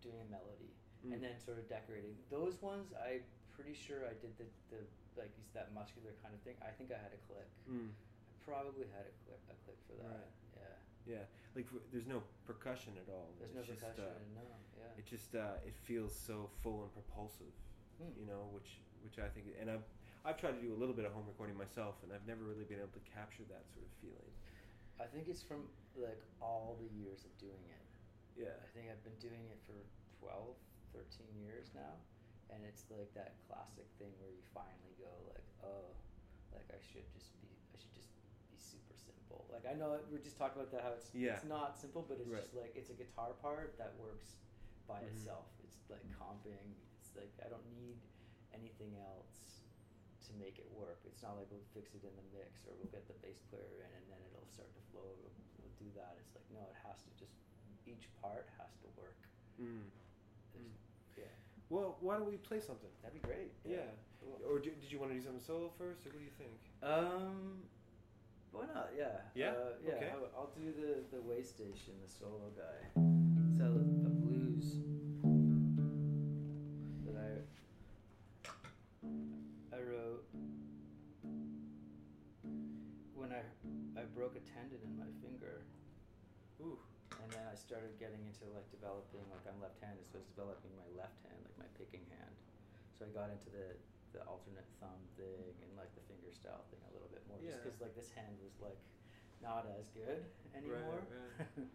doing 0.04 0.20
a 0.20 0.30
melody 0.30 0.72
Mm. 1.04 1.12
and 1.12 1.20
then 1.20 1.36
sort 1.36 1.60
of 1.60 1.68
decorating. 1.68 2.16
Those 2.32 2.56
ones 2.64 2.96
I'm 2.96 3.28
pretty 3.52 3.76
sure 3.76 4.08
I 4.08 4.16
did 4.24 4.32
the 4.40 4.48
the 4.72 4.80
like 5.20 5.32
that 5.54 5.74
muscular 5.76 6.16
kind 6.24 6.32
of 6.34 6.40
thing. 6.48 6.56
I 6.64 6.72
think 6.72 6.92
I 6.96 7.00
had 7.00 7.12
a 7.12 7.22
click. 7.28 7.50
Mm. 7.68 7.92
Probably 8.46 8.88
had 8.92 9.08
a 9.08 9.14
click 9.24 9.40
a 9.48 9.56
click 9.64 9.80
for 9.88 9.96
that. 10.04 10.12
Right. 10.20 10.32
Yeah. 10.60 11.20
Yeah, 11.20 11.26
like 11.56 11.68
there's 11.92 12.08
no 12.08 12.24
percussion 12.48 12.96
at 13.00 13.08
all. 13.12 13.32
There's 13.40 13.52
It's 13.52 13.60
no 13.60 13.64
just, 13.68 13.84
percussion. 13.84 14.08
uh, 14.08 14.40
no. 14.40 14.48
Yeah. 14.80 15.00
it 15.00 15.06
just 15.08 15.36
uh, 15.36 15.60
it 15.68 15.76
feels 15.84 16.12
so 16.16 16.48
full 16.64 16.84
and 16.88 16.92
propulsive, 16.96 17.52
Hmm. 18.00 18.12
you 18.20 18.24
know, 18.28 18.48
which 18.56 18.80
which 19.04 19.20
I 19.20 19.28
think, 19.32 19.52
and 19.60 19.68
I've 19.72 19.84
I've 20.24 20.40
tried 20.40 20.56
to 20.56 20.64
do 20.64 20.72
a 20.72 20.80
little 20.80 20.96
bit 20.96 21.04
of 21.04 21.12
home 21.12 21.28
recording 21.28 21.56
myself, 21.60 22.00
and 22.04 22.12
I've 22.16 22.24
never 22.24 22.44
really 22.48 22.64
been 22.64 22.80
able 22.80 22.96
to 22.96 23.04
capture 23.12 23.44
that 23.52 23.68
sort 23.72 23.84
of 23.84 23.92
feeling. 24.00 24.32
I 25.00 25.08
think 25.12 25.28
it's 25.28 25.44
from 25.44 25.68
like 26.00 26.24
all 26.40 26.80
the 26.80 26.88
years 26.96 27.28
of 27.28 27.32
doing 27.40 27.64
it. 27.68 27.84
Yeah. 28.40 28.56
I 28.64 28.68
think 28.72 28.88
I've 28.88 29.04
been 29.04 29.20
doing 29.20 29.44
it 29.52 29.60
for 29.68 29.76
12, 30.24 30.56
13 30.96 31.28
years 31.44 31.68
now, 31.76 32.00
and 32.50 32.64
it's 32.64 32.88
like 32.88 33.12
that 33.20 33.36
classic 33.52 33.86
thing 34.00 34.16
where 34.24 34.32
you 34.32 34.42
finally 34.56 34.96
go 34.96 35.12
like, 35.36 35.44
oh, 35.68 35.92
like 36.56 36.66
I 36.72 36.80
should 36.80 37.06
just 37.12 37.36
be, 37.44 37.52
I 37.76 37.78
should 37.78 37.92
just 37.94 38.10
be 38.50 38.56
super 38.58 38.96
simple. 39.34 39.46
Like 39.52 39.66
I 39.66 39.74
know 39.78 39.98
we're 40.12 40.22
just 40.22 40.38
talked 40.38 40.56
about 40.56 40.70
that 40.72 40.82
how 40.86 40.94
it's 40.94 41.10
Yeah. 41.14 41.34
it's 41.36 41.46
not 41.46 41.78
simple, 41.78 42.06
but 42.08 42.20
it's 42.22 42.30
Right. 42.30 42.42
just 42.42 42.54
like 42.54 42.76
it's 42.76 42.90
a 42.90 42.94
guitar 42.94 43.34
part 43.42 43.78
that 43.78 43.96
works 43.98 44.36
by 44.88 45.02
Mhm. 45.02 45.10
itself. 45.10 45.48
It's 45.64 45.78
like 45.90 46.04
comping. 46.12 46.76
It's 47.00 47.16
like 47.16 47.34
I 47.44 47.50
don't 47.50 47.66
need 47.74 47.98
anything 48.54 48.96
else 48.98 49.62
to 50.28 50.34
make 50.34 50.60
it 50.60 50.70
work. 50.72 51.02
It's 51.06 51.22
not 51.22 51.36
like 51.38 51.50
we'll 51.52 51.66
fix 51.74 51.94
it 51.96 52.04
in 52.04 52.16
the 52.16 52.24
mix 52.38 52.66
or 52.66 52.74
we'll 52.76 52.92
get 52.92 53.08
the 53.08 53.14
bass 53.26 53.42
player 53.50 53.82
in 53.82 53.92
and 53.94 54.06
then 54.12 54.20
it'll 54.32 54.48
start 54.48 54.72
to 54.74 54.82
flow. 54.92 55.16
We'll, 55.22 55.34
we'll 55.60 55.76
do 55.80 55.90
that. 55.96 56.18
It's 56.20 56.36
like 56.36 56.50
no, 56.52 56.62
it 56.70 56.76
has 56.84 57.02
to 57.04 57.12
just 57.18 57.34
each 57.86 58.10
part 58.22 58.48
has 58.58 58.78
to 58.82 58.88
work. 59.00 59.18
Mm. 59.60 59.90
Mm. 60.58 60.72
Yeah, 61.18 61.26
Well, 61.70 61.98
why 62.00 62.18
don't 62.18 62.26
we 62.30 62.38
play 62.38 62.60
something? 62.60 62.90
that'd 63.02 63.14
be 63.14 63.26
great. 63.28 63.52
Yeah. 63.66 63.92
Cool. 64.20 64.40
Or 64.48 64.60
do, 64.60 64.72
did 64.72 64.92
you 64.92 65.00
want 65.00 65.12
to 65.12 65.18
do 65.18 65.22
something 65.24 65.42
solo 65.42 65.70
first, 65.78 66.06
or 66.06 66.10
what 66.12 66.20
do 66.20 66.24
you 66.26 66.32
think? 66.32 66.60
Um, 66.82 67.68
why 68.54 68.66
not? 68.74 68.90
Yeah. 68.96 69.18
Yeah? 69.34 69.50
Uh, 69.50 69.74
yeah. 69.82 69.94
Okay. 69.98 70.10
I'll, 70.14 70.30
I'll 70.38 70.54
do 70.54 70.72
the 70.72 71.02
the 71.10 71.22
way 71.22 71.42
station, 71.42 71.98
the 72.06 72.10
solo 72.10 72.54
guy. 72.56 72.78
So 73.58 73.66
a 73.66 74.14
blues 74.14 74.78
that 77.06 77.18
I 77.18 77.42
I 79.74 79.80
wrote 79.82 80.24
when 83.18 83.34
I 83.34 83.42
I 84.00 84.06
broke 84.14 84.38
a 84.38 84.44
tendon 84.46 84.80
in 84.86 84.96
my 84.98 85.10
finger. 85.26 85.66
Ooh. 86.62 86.78
And 87.22 87.32
then 87.32 87.46
I 87.50 87.56
started 87.56 87.98
getting 87.98 88.22
into 88.26 88.46
like 88.54 88.70
developing 88.70 89.26
like 89.34 89.46
I'm 89.50 89.58
left-handed, 89.62 90.06
so 90.06 90.18
I 90.18 90.26
was 90.26 90.30
developing 90.30 90.74
my 90.78 90.90
left 90.94 91.18
hand, 91.26 91.38
like 91.42 91.58
my 91.58 91.70
picking 91.78 92.06
hand. 92.10 92.36
So 92.98 93.06
I 93.06 93.10
got 93.14 93.34
into 93.34 93.50
the 93.50 93.74
the 94.14 94.22
alternate 94.30 94.70
thumb 94.80 95.02
thing 95.18 95.54
and 95.66 95.70
like 95.76 95.90
the 95.98 96.04
finger 96.08 96.30
style 96.32 96.64
thing 96.70 96.80
a 96.88 96.92
little 96.94 97.10
bit 97.10 97.26
more, 97.28 97.42
just 97.42 97.60
because 97.66 97.78
like 97.82 97.94
this 97.98 98.14
hand 98.14 98.38
was 98.46 98.54
like 98.62 98.78
not 99.42 99.66
as 99.78 99.90
good 99.92 100.24
anymore. 100.56 101.02
right. 101.04 101.50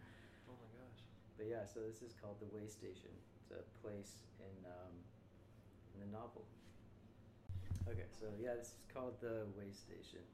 Oh 0.49 0.57
my 0.57 0.69
gosh. 0.81 0.99
but 1.37 1.45
yeah, 1.45 1.61
so 1.69 1.85
this 1.85 2.01
is 2.01 2.17
called 2.17 2.41
the 2.41 2.49
Way 2.49 2.65
Station. 2.65 3.13
It's 3.37 3.53
a 3.53 3.61
place 3.85 4.25
in 4.41 4.55
um, 4.65 4.95
in 5.93 5.99
the 6.01 6.09
novel. 6.09 6.41
Okay, 7.85 8.09
so 8.09 8.25
yeah, 8.41 8.55
this 8.57 8.73
is 8.73 8.85
called 8.93 9.13
the 9.21 9.45
Way 9.53 9.69
Station. 9.69 10.25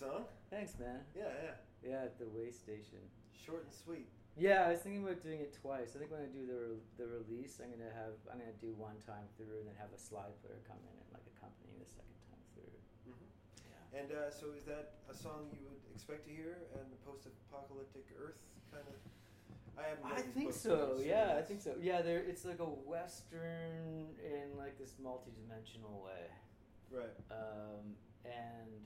Song. 0.00 0.24
Thanks, 0.48 0.72
man. 0.80 1.04
Yeah, 1.12 1.28
yeah. 1.28 1.56
Yeah, 1.84 2.08
at 2.08 2.16
the 2.16 2.24
Way 2.32 2.48
Station. 2.48 3.04
Short 3.36 3.68
and 3.68 3.74
sweet. 3.76 4.08
Yeah, 4.40 4.64
I 4.64 4.72
was 4.72 4.80
thinking 4.80 5.04
about 5.04 5.20
doing 5.20 5.44
it 5.44 5.52
twice. 5.52 5.92
I 5.92 6.00
think 6.00 6.08
when 6.08 6.24
I 6.24 6.30
do 6.32 6.48
the 6.48 6.56
re- 6.56 6.88
the 6.96 7.06
release, 7.20 7.60
I'm 7.60 7.68
gonna 7.68 7.92
have 7.92 8.16
I'm 8.32 8.40
gonna 8.40 8.56
do 8.56 8.72
one 8.80 8.96
time 9.04 9.28
through 9.36 9.60
and 9.60 9.68
then 9.68 9.76
have 9.76 9.92
a 9.92 10.00
slide 10.00 10.32
player 10.40 10.56
come 10.64 10.80
in 10.80 10.94
and 10.96 11.08
like 11.12 11.24
accompany 11.36 11.76
the 11.76 11.84
second 11.84 12.16
time 12.32 12.40
through. 12.56 12.72
hmm 13.04 13.28
Yeah. 13.68 14.00
And 14.00 14.08
uh, 14.08 14.32
so, 14.32 14.56
is 14.56 14.64
that 14.64 15.04
a 15.12 15.16
song 15.16 15.52
you 15.52 15.60
would 15.68 15.84
expect 15.92 16.24
to 16.24 16.32
hear 16.32 16.64
in 16.72 16.88
the 16.88 17.00
post-apocalyptic 17.04 18.08
Earth 18.16 18.40
kind 18.72 18.88
of? 18.88 18.96
I. 19.76 19.96
I 20.16 20.22
think 20.32 20.56
so. 20.56 20.96
Yeah, 21.00 21.36
I 21.36 21.42
think 21.44 21.60
so. 21.60 21.76
Yeah, 21.76 22.00
there 22.00 22.24
it's 22.24 22.44
like 22.48 22.60
a 22.60 22.72
western 22.88 24.16
in 24.24 24.56
like 24.56 24.78
this 24.80 24.96
multi-dimensional 24.96 26.00
way. 26.00 26.24
Right. 26.88 27.16
Um, 27.32 27.96
and 28.24 28.84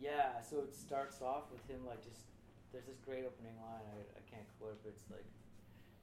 yeah, 0.00 0.40
so 0.44 0.60
it 0.60 0.74
starts 0.74 1.22
off 1.22 1.48
with 1.50 1.64
him 1.68 1.84
like 1.86 2.04
just 2.04 2.28
there's 2.72 2.86
this 2.86 3.00
great 3.00 3.24
opening 3.24 3.56
line 3.62 3.86
I, 3.88 4.00
I 4.18 4.22
can't 4.28 4.46
quote, 4.60 4.76
but 4.84 4.92
it's 4.92 5.08
like 5.08 5.26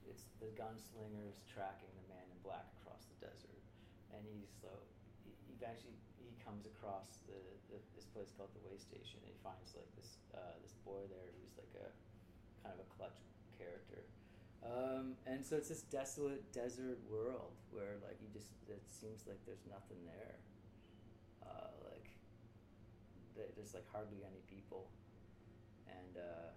it's 0.04 0.26
the 0.42 0.50
gunslingers 0.58 1.40
tracking 1.48 1.90
the 1.96 2.06
man 2.10 2.26
in 2.28 2.38
black 2.44 2.66
across 2.82 3.06
the 3.08 3.18
desert, 3.24 3.62
and 4.12 4.20
he's 4.26 4.50
so 4.60 4.70
he, 5.24 5.32
eventually 5.54 5.96
he 6.20 6.34
comes 6.42 6.66
across 6.66 7.22
the, 7.30 7.38
the 7.72 7.78
this 7.96 8.08
place 8.10 8.34
called 8.34 8.52
the 8.58 8.64
way 8.66 8.76
station, 8.76 9.22
and 9.22 9.30
he 9.32 9.38
finds 9.40 9.72
like 9.78 9.88
this 9.96 10.18
uh, 10.34 10.56
this 10.60 10.74
boy 10.82 11.04
there 11.08 11.30
who's 11.38 11.54
like 11.56 11.72
a 11.78 11.88
kind 12.64 12.74
of 12.74 12.80
a 12.82 12.88
clutch 12.96 13.20
character. 13.56 14.02
Um, 14.64 15.20
and 15.28 15.44
so 15.44 15.60
it's 15.60 15.68
this 15.68 15.84
desolate 15.92 16.40
desert 16.52 16.96
world 17.04 17.52
where 17.68 18.00
like 18.00 18.16
you 18.24 18.32
just 18.32 18.56
it 18.66 18.80
seems 18.88 19.28
like 19.28 19.38
there's 19.44 19.64
nothing 19.68 20.00
there. 20.08 20.40
Uh, 21.44 21.83
there's 23.34 23.74
like 23.74 23.86
hardly 23.90 24.22
any 24.24 24.42
people, 24.46 24.86
and 25.90 26.14
uh, 26.16 26.50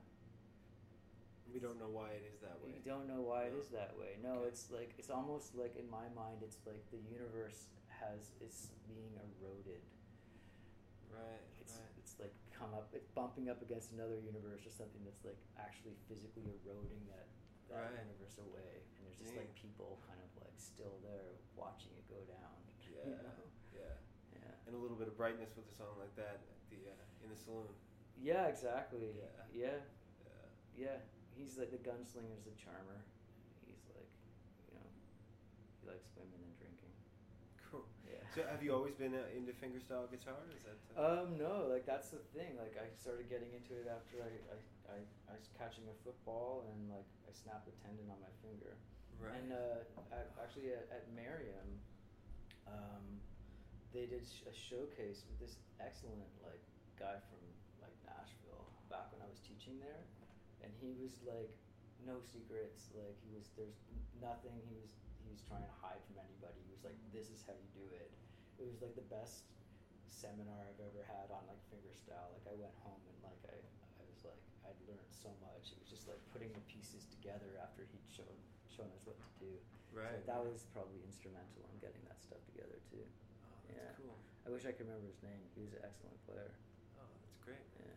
We 1.48 1.60
don't 1.63 1.79
know 1.79 1.89
why 1.89 2.12
it 2.12 2.27
is 2.27 2.38
that 2.43 2.60
way. 2.62 2.75
We 2.75 2.84
don't 2.84 3.07
know 3.07 3.24
why 3.24 3.48
it 3.50 3.53
No. 3.55 3.62
is 3.63 3.69
that 3.72 3.96
way. 3.98 4.19
No, 4.22 4.43
Okay. 4.43 4.51
it's 4.51 4.69
like 4.69 4.91
it's 5.00 5.10
almost 5.10 5.55
like 5.55 5.74
in 5.79 5.89
my 5.89 6.05
mind, 6.13 6.43
it's 6.43 6.60
like 6.67 6.84
the 6.91 7.00
universe 7.10 7.72
has 7.88 8.29
is 8.43 8.69
being 8.86 9.15
eroded. 9.17 9.81
Right. 11.10 11.41
It's 11.63 11.79
right. 11.79 11.98
it's 11.98 12.13
like 12.19 12.36
come 12.51 12.74
up, 12.75 12.91
it's 12.93 13.07
bumping 13.15 13.48
up 13.50 13.62
against 13.63 13.91
another 13.96 14.19
universe 14.19 14.67
or 14.67 14.74
something 14.75 15.01
that's 15.07 15.24
like 15.24 15.39
actually 15.57 15.96
physically 16.12 16.46
eroding 16.62 17.01
that 17.10 17.25
that 17.72 17.96
Right. 17.96 18.05
universe 18.05 18.38
away, 18.43 18.84
and 19.00 19.07
there's 19.07 19.17
just 19.17 19.34
like 19.39 19.50
people 19.55 19.98
kind 20.05 20.19
of 20.19 20.29
like 20.43 20.53
still 20.60 21.00
there 21.01 21.39
watching 21.55 21.96
it 21.98 22.05
go 22.12 22.22
down. 22.27 22.60
Yeah. 22.91 23.13
You 23.17 23.24
know? 23.24 23.47
And 24.67 24.75
a 24.75 24.81
little 24.83 25.00
bit 25.00 25.07
of 25.07 25.15
brightness 25.15 25.55
with 25.55 25.63
a 25.71 25.75
song 25.79 25.95
like 25.95 26.12
that 26.19 26.43
at 26.43 26.59
the 26.67 26.91
uh, 26.91 27.24
in 27.24 27.31
the 27.31 27.39
saloon. 27.39 27.71
Yeah, 28.19 28.51
exactly. 28.51 29.15
Yeah. 29.15 29.31
Yeah. 29.55 29.79
Yeah. 30.75 30.91
Yeah. 30.91 30.97
He's 31.39 31.55
like 31.55 31.71
the 31.71 31.79
gunslinger's 31.79 32.43
the 32.43 32.51
charmer. 32.59 33.00
He's 33.63 33.79
like, 33.95 34.09
you 34.67 34.75
know, 34.75 34.83
he 35.79 35.83
likes 35.88 36.09
women 36.19 36.36
and 36.43 36.51
drinking. 36.59 36.91
Cool. 37.71 37.88
Yeah. 38.03 38.19
So, 38.36 38.43
have 38.50 38.59
you 38.59 38.75
always 38.75 38.97
been 39.00 39.15
uh, 39.15 39.24
into 39.31 39.55
fingerstyle 39.55 40.09
guitar? 40.12 40.36
Is 40.51 40.65
that? 40.67 40.75
Uh, 41.00 41.24
Um, 41.24 41.38
no, 41.39 41.69
like 41.71 41.88
that's 41.88 42.12
the 42.12 42.19
thing. 42.36 42.59
Like 42.59 42.75
I 42.75 42.91
started 43.00 43.31
getting 43.31 43.53
into 43.55 43.71
it 43.79 43.88
after 43.88 44.19
I, 44.19 44.33
I, 44.51 44.57
I, 44.91 44.97
I 45.31 45.33
was 45.39 45.47
catching 45.55 45.88
a 45.88 45.95
football 46.03 46.67
and 46.74 46.91
like 46.91 47.07
I 47.24 47.31
snapped 47.31 47.71
a 47.71 47.75
tendon 47.86 48.12
on 48.12 48.19
my 48.19 48.33
finger. 48.43 48.75
right. 49.21 49.31
And 49.31 49.55
uh, 49.55 49.88
at, 50.12 50.27
actually 50.41 50.75
at, 50.75 50.89
at 50.91 51.07
Merriam, 51.15 51.69
um, 52.67 53.21
they 53.98 54.06
did 54.06 54.22
a 54.22 54.54
showcase 54.54 55.25
with 55.25 55.42
this 55.42 55.58
excellent 55.82 56.30
like 56.46 56.62
guy 57.01 57.18
from 57.34 57.42
like 57.82 57.98
Nashville 58.06 58.70
back 58.94 59.10
when 59.10 59.25
I 59.25 59.30
was 59.30 59.42
teaching 59.42 59.82
there, 59.82 60.06
and 60.62 60.70
he 60.77 60.94
was 61.01 61.18
like 61.25 61.50
no 62.06 62.22
secrets. 62.22 62.94
Like 62.94 63.18
he 63.25 63.34
was 63.34 63.50
there's 63.58 63.82
nothing 64.22 64.54
he 64.70 64.77
was 64.77 64.94
he 65.25 65.34
was 65.34 65.42
trying 65.50 65.66
to 65.66 65.74
hide 65.82 65.98
from 66.06 66.22
anybody. 66.22 66.62
He 66.62 66.70
was 66.77 66.86
like 66.86 66.98
this 67.10 67.34
is 67.34 67.42
how 67.50 67.58
you 67.58 67.70
do 67.74 67.89
it. 67.98 68.13
It 68.62 68.70
was 68.70 68.86
like 68.86 68.94
the 68.94 69.10
best 69.10 69.50
seminar 70.13 70.70
I've 70.70 70.82
ever 70.94 71.01
had 71.01 71.34
on 71.34 71.42
like 71.50 71.62
fingerstyle. 71.74 72.30
Like 72.38 72.54
I 72.54 72.56
went 72.58 72.77
home 72.86 73.01
and 73.01 73.18
like 73.25 73.42
I 73.50 73.58
I 73.98 74.04
was 74.06 74.22
like 74.22 74.42
I'd 74.62 74.77
learned 74.86 75.10
so 75.10 75.34
much. 75.42 75.74
It 75.74 75.82
was 75.82 75.89
just 75.89 76.06
like 76.06 76.22
putting 76.30 76.54
the 76.54 76.62
pieces 76.70 77.10
together 77.18 77.58
after 77.66 77.89
he'd 77.89 78.06
shown 78.13 78.38
shown 78.70 78.94
us 78.94 79.10
what 79.10 79.18
to 79.18 79.30
do. 79.42 79.58
right. 79.89 80.22
So 80.22 80.30
that 80.30 80.42
was 80.46 80.70
probably 80.70 81.01
instrumental 81.01 81.66
in 81.74 81.82
getting 81.82 82.06
that 82.06 82.22
stuff 82.22 82.46
together 82.54 82.77
too. 82.94 83.01
That's 83.69 83.91
yeah. 83.91 84.00
cool. 84.00 84.17
I 84.45 84.53
wish 84.53 84.63
I 84.63 84.71
could 84.71 84.88
remember 84.88 85.07
his 85.12 85.21
name. 85.24 85.43
He 85.55 85.62
was 85.62 85.75
an 85.75 85.83
excellent 85.83 86.17
player. 86.24 86.55
Oh, 87.00 87.07
that's 87.24 87.39
great. 87.43 87.63
Yeah. 87.79 87.91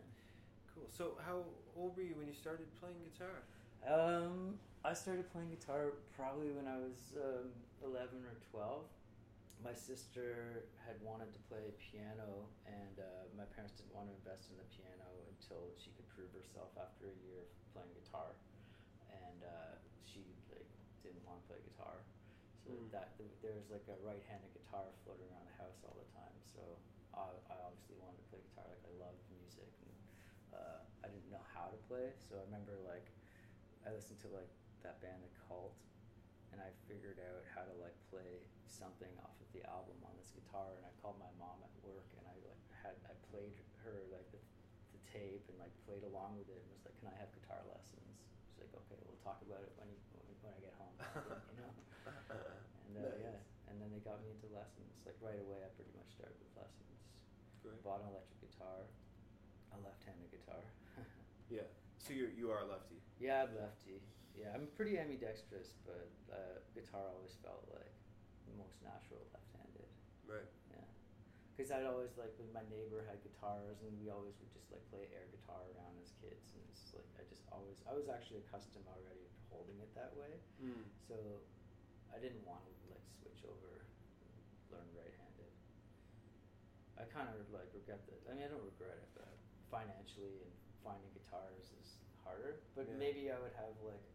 Cool. 0.75 0.87
So, 0.91 1.15
how 1.23 1.47
old 1.75 1.95
were 1.95 2.03
you 2.03 2.15
when 2.15 2.27
you 2.27 2.35
started 2.35 2.67
playing 2.79 2.99
guitar? 3.07 3.43
Um, 3.87 4.59
I 4.85 4.93
started 4.93 5.29
playing 5.29 5.53
guitar 5.53 5.97
probably 6.13 6.53
when 6.53 6.65
I 6.65 6.77
was 6.77 7.13
um, 7.17 7.49
11 7.85 8.21
or 8.25 8.37
12. 8.49 8.85
My 9.61 9.77
sister 9.77 10.65
had 10.81 10.97
wanted 11.05 11.29
to 11.37 11.41
play 11.45 11.69
piano, 11.77 12.49
and 12.65 12.97
uh, 12.97 13.29
my 13.37 13.45
parents 13.53 13.77
didn't 13.77 13.93
want 13.93 14.09
to 14.09 14.15
invest 14.17 14.49
in 14.49 14.57
the 14.57 14.65
piano 14.73 15.05
until 15.29 15.69
she 15.77 15.93
could 15.93 16.09
prove 16.09 16.33
herself 16.33 16.73
after 16.81 17.13
a 17.13 17.17
year 17.21 17.45
of 17.45 17.49
playing 17.77 17.93
guitar. 17.93 18.33
And 19.13 19.45
uh, 19.45 19.77
she 20.01 20.25
like 20.49 20.65
didn't 21.05 21.21
want 21.29 21.41
to 21.41 21.45
play 21.45 21.61
guitar, 21.61 22.01
Hmm. 22.71 22.87
that 22.95 23.15
th- 23.19 23.35
there 23.43 23.55
was 23.55 23.67
like 23.71 23.85
a 23.91 23.97
right-handed 24.03 24.51
guitar 24.55 24.87
floating 25.03 25.27
around 25.31 25.45
the 25.47 25.57
house 25.59 25.79
all 25.83 25.95
the 25.99 26.09
time. 26.15 26.35
So 26.47 26.61
I, 27.15 27.27
I 27.51 27.55
obviously 27.67 27.99
wanted 27.99 28.19
to 28.23 28.27
play 28.31 28.39
guitar. 28.43 28.65
Like 28.71 28.83
I 28.87 28.93
loved 28.99 29.21
music, 29.31 29.71
and 29.83 29.93
uh, 30.55 30.79
I 31.03 31.07
didn't 31.11 31.31
know 31.31 31.43
how 31.51 31.67
to 31.71 31.79
play. 31.91 32.11
So 32.15 32.39
I 32.39 32.43
remember 32.47 32.79
like 32.87 33.07
I 33.87 33.91
listened 33.91 34.19
to 34.23 34.29
like 34.31 34.51
that 34.85 34.99
band 35.03 35.19
The 35.23 35.31
Cult, 35.47 35.75
and 36.55 36.59
I 36.63 36.71
figured 36.87 37.19
out 37.19 37.43
how 37.51 37.63
to 37.67 37.75
like 37.79 37.95
play 38.11 38.43
something 38.67 39.11
off 39.23 39.35
of 39.39 39.49
the 39.51 39.63
album 39.67 39.99
on 40.07 40.13
this 40.19 40.31
guitar. 40.31 40.75
And 40.79 40.83
I 40.87 40.91
called 41.03 41.19
my 41.19 41.31
mom 41.39 41.59
at 41.63 41.73
work, 41.83 42.07
and 42.15 42.23
I 42.27 42.35
like 42.47 42.63
had 42.83 42.95
I 43.07 43.13
played 43.31 43.55
her 43.83 44.07
like 44.11 44.27
the, 44.31 44.39
the 44.95 45.01
tape 45.11 45.43
and 45.51 45.57
like 45.59 45.73
played 45.87 46.03
along 46.07 46.39
with 46.39 46.47
it, 46.51 46.59
and 46.63 46.67
was 46.71 46.83
like, 46.87 46.95
"Can 46.99 47.11
I 47.11 47.15
have 47.19 47.31
guitar 47.35 47.59
lessons?" 47.67 48.15
She's 48.47 48.63
like, 48.63 48.73
"Okay, 48.87 48.99
we'll 49.07 49.19
talk 49.23 49.39
about 49.43 49.63
it 49.63 49.71
when 49.79 49.87
you 49.91 49.99
when 50.41 50.51
I 50.55 50.59
get 50.63 50.73
home." 50.79 50.95
you 51.51 51.57
know. 51.59 51.71
And 52.89 52.97
uh, 52.97 53.07
Nice. 53.07 53.23
yeah, 53.23 53.37
and 53.71 53.77
then 53.79 53.90
they 54.01 54.09
got 54.09 54.17
me 54.25 54.33
into 54.33 54.49
lessons. 54.49 54.97
Like 55.05 55.13
right 55.21 55.37
away, 55.37 55.61
I 55.61 55.69
pretty 55.77 55.93
much 55.93 56.09
started 56.17 56.33
with 56.41 56.49
lessons. 56.57 56.97
Great. 57.61 57.77
Bought 57.85 58.01
an 58.01 58.09
electric 58.09 58.41
guitar, 58.41 58.89
a 59.69 59.77
left-handed 59.85 60.33
guitar. 60.33 60.65
Yeah. 61.51 61.67
So 61.99 62.15
you 62.15 62.31
you 62.31 62.47
are 62.47 62.63
a 62.63 62.67
lefty. 62.71 62.95
yeah, 63.19 63.43
I'm 63.43 63.51
lefty. 63.59 63.99
Yeah, 64.31 64.55
I'm 64.55 64.71
pretty 64.79 64.95
ambidextrous, 64.95 65.75
but 65.83 66.07
uh, 66.31 66.63
guitar 66.71 67.11
always 67.11 67.35
felt 67.43 67.67
like 67.75 67.91
the 68.47 68.55
most 68.55 68.79
natural 68.79 69.19
left-handed. 69.35 69.91
Right. 70.23 70.47
Yeah, 70.71 70.87
because 71.51 71.75
I'd 71.75 71.83
always 71.83 72.15
like 72.15 72.31
when 72.39 72.47
my 72.55 72.63
neighbor 72.71 73.03
had 73.03 73.19
guitars, 73.19 73.83
and 73.83 73.91
we 73.99 74.07
always 74.07 74.39
would 74.39 74.47
just 74.55 74.71
like 74.71 74.79
play 74.87 75.11
air 75.11 75.27
guitar 75.27 75.59
around 75.75 75.99
as 75.99 76.15
kids, 76.23 76.55
and 76.55 76.63
it's 76.71 76.95
like 76.95 77.11
I 77.19 77.27
just 77.27 77.43
always 77.51 77.83
I 77.83 77.91
was 77.99 78.07
actually 78.07 78.47
accustomed 78.47 78.87
already 78.87 79.27
to 79.27 79.39
holding 79.51 79.75
it 79.83 79.91
that 79.99 80.15
way. 80.15 80.39
Mm. 80.63 80.87
So 81.03 81.19
I 82.15 82.17
didn't 82.23 82.47
want 82.47 82.63
to 82.63 82.71
like 82.95 83.03
switch 83.19 83.43
over, 83.43 83.83
learn 84.71 84.87
right-handed. 84.95 85.51
I 87.01 87.09
kind 87.09 87.27
of 87.33 87.41
like 87.49 87.67
regret 87.73 88.05
that. 88.05 88.21
I 88.29 88.37
mean, 88.37 88.45
I 88.45 88.49
don't 88.53 88.61
regret 88.63 88.93
it, 89.01 89.09
but 89.17 89.33
financially 89.73 90.37
and 90.45 90.53
finding 90.85 91.09
guitars 91.17 91.73
is 91.81 91.97
harder. 92.21 92.61
But 92.77 92.85
Yeah. 92.87 93.01
maybe 93.01 93.21
I 93.33 93.37
would 93.41 93.53
have 93.57 93.73
like 93.81 94.05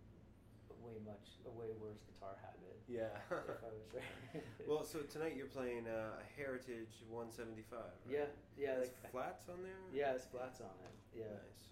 a 0.71 0.77
way 0.87 0.97
much 1.03 1.43
a 1.47 1.51
way 1.51 1.75
worse 1.83 1.99
guitar 2.07 2.39
habit. 2.39 2.79
Yeah. 2.87 3.11
if 3.51 3.63
I 3.67 3.71
was 3.75 3.91
right. 3.99 4.43
well, 4.71 4.87
so 4.87 5.03
tonight 5.11 5.35
you're 5.35 5.51
playing 5.51 5.91
uh, 5.91 6.23
a 6.23 6.27
Heritage 6.39 7.03
175. 7.11 7.75
Right? 7.75 7.91
Yeah, 8.07 8.31
yeah, 8.55 8.79
There's 8.79 8.95
like- 9.03 9.11
flats 9.11 9.51
on 9.51 9.59
there. 9.67 9.83
yeah, 9.91 10.15
it's 10.15 10.31
flats 10.31 10.63
on 10.63 10.71
it. 10.87 10.95
Yeah. 11.11 11.35
Nice. 11.35 11.63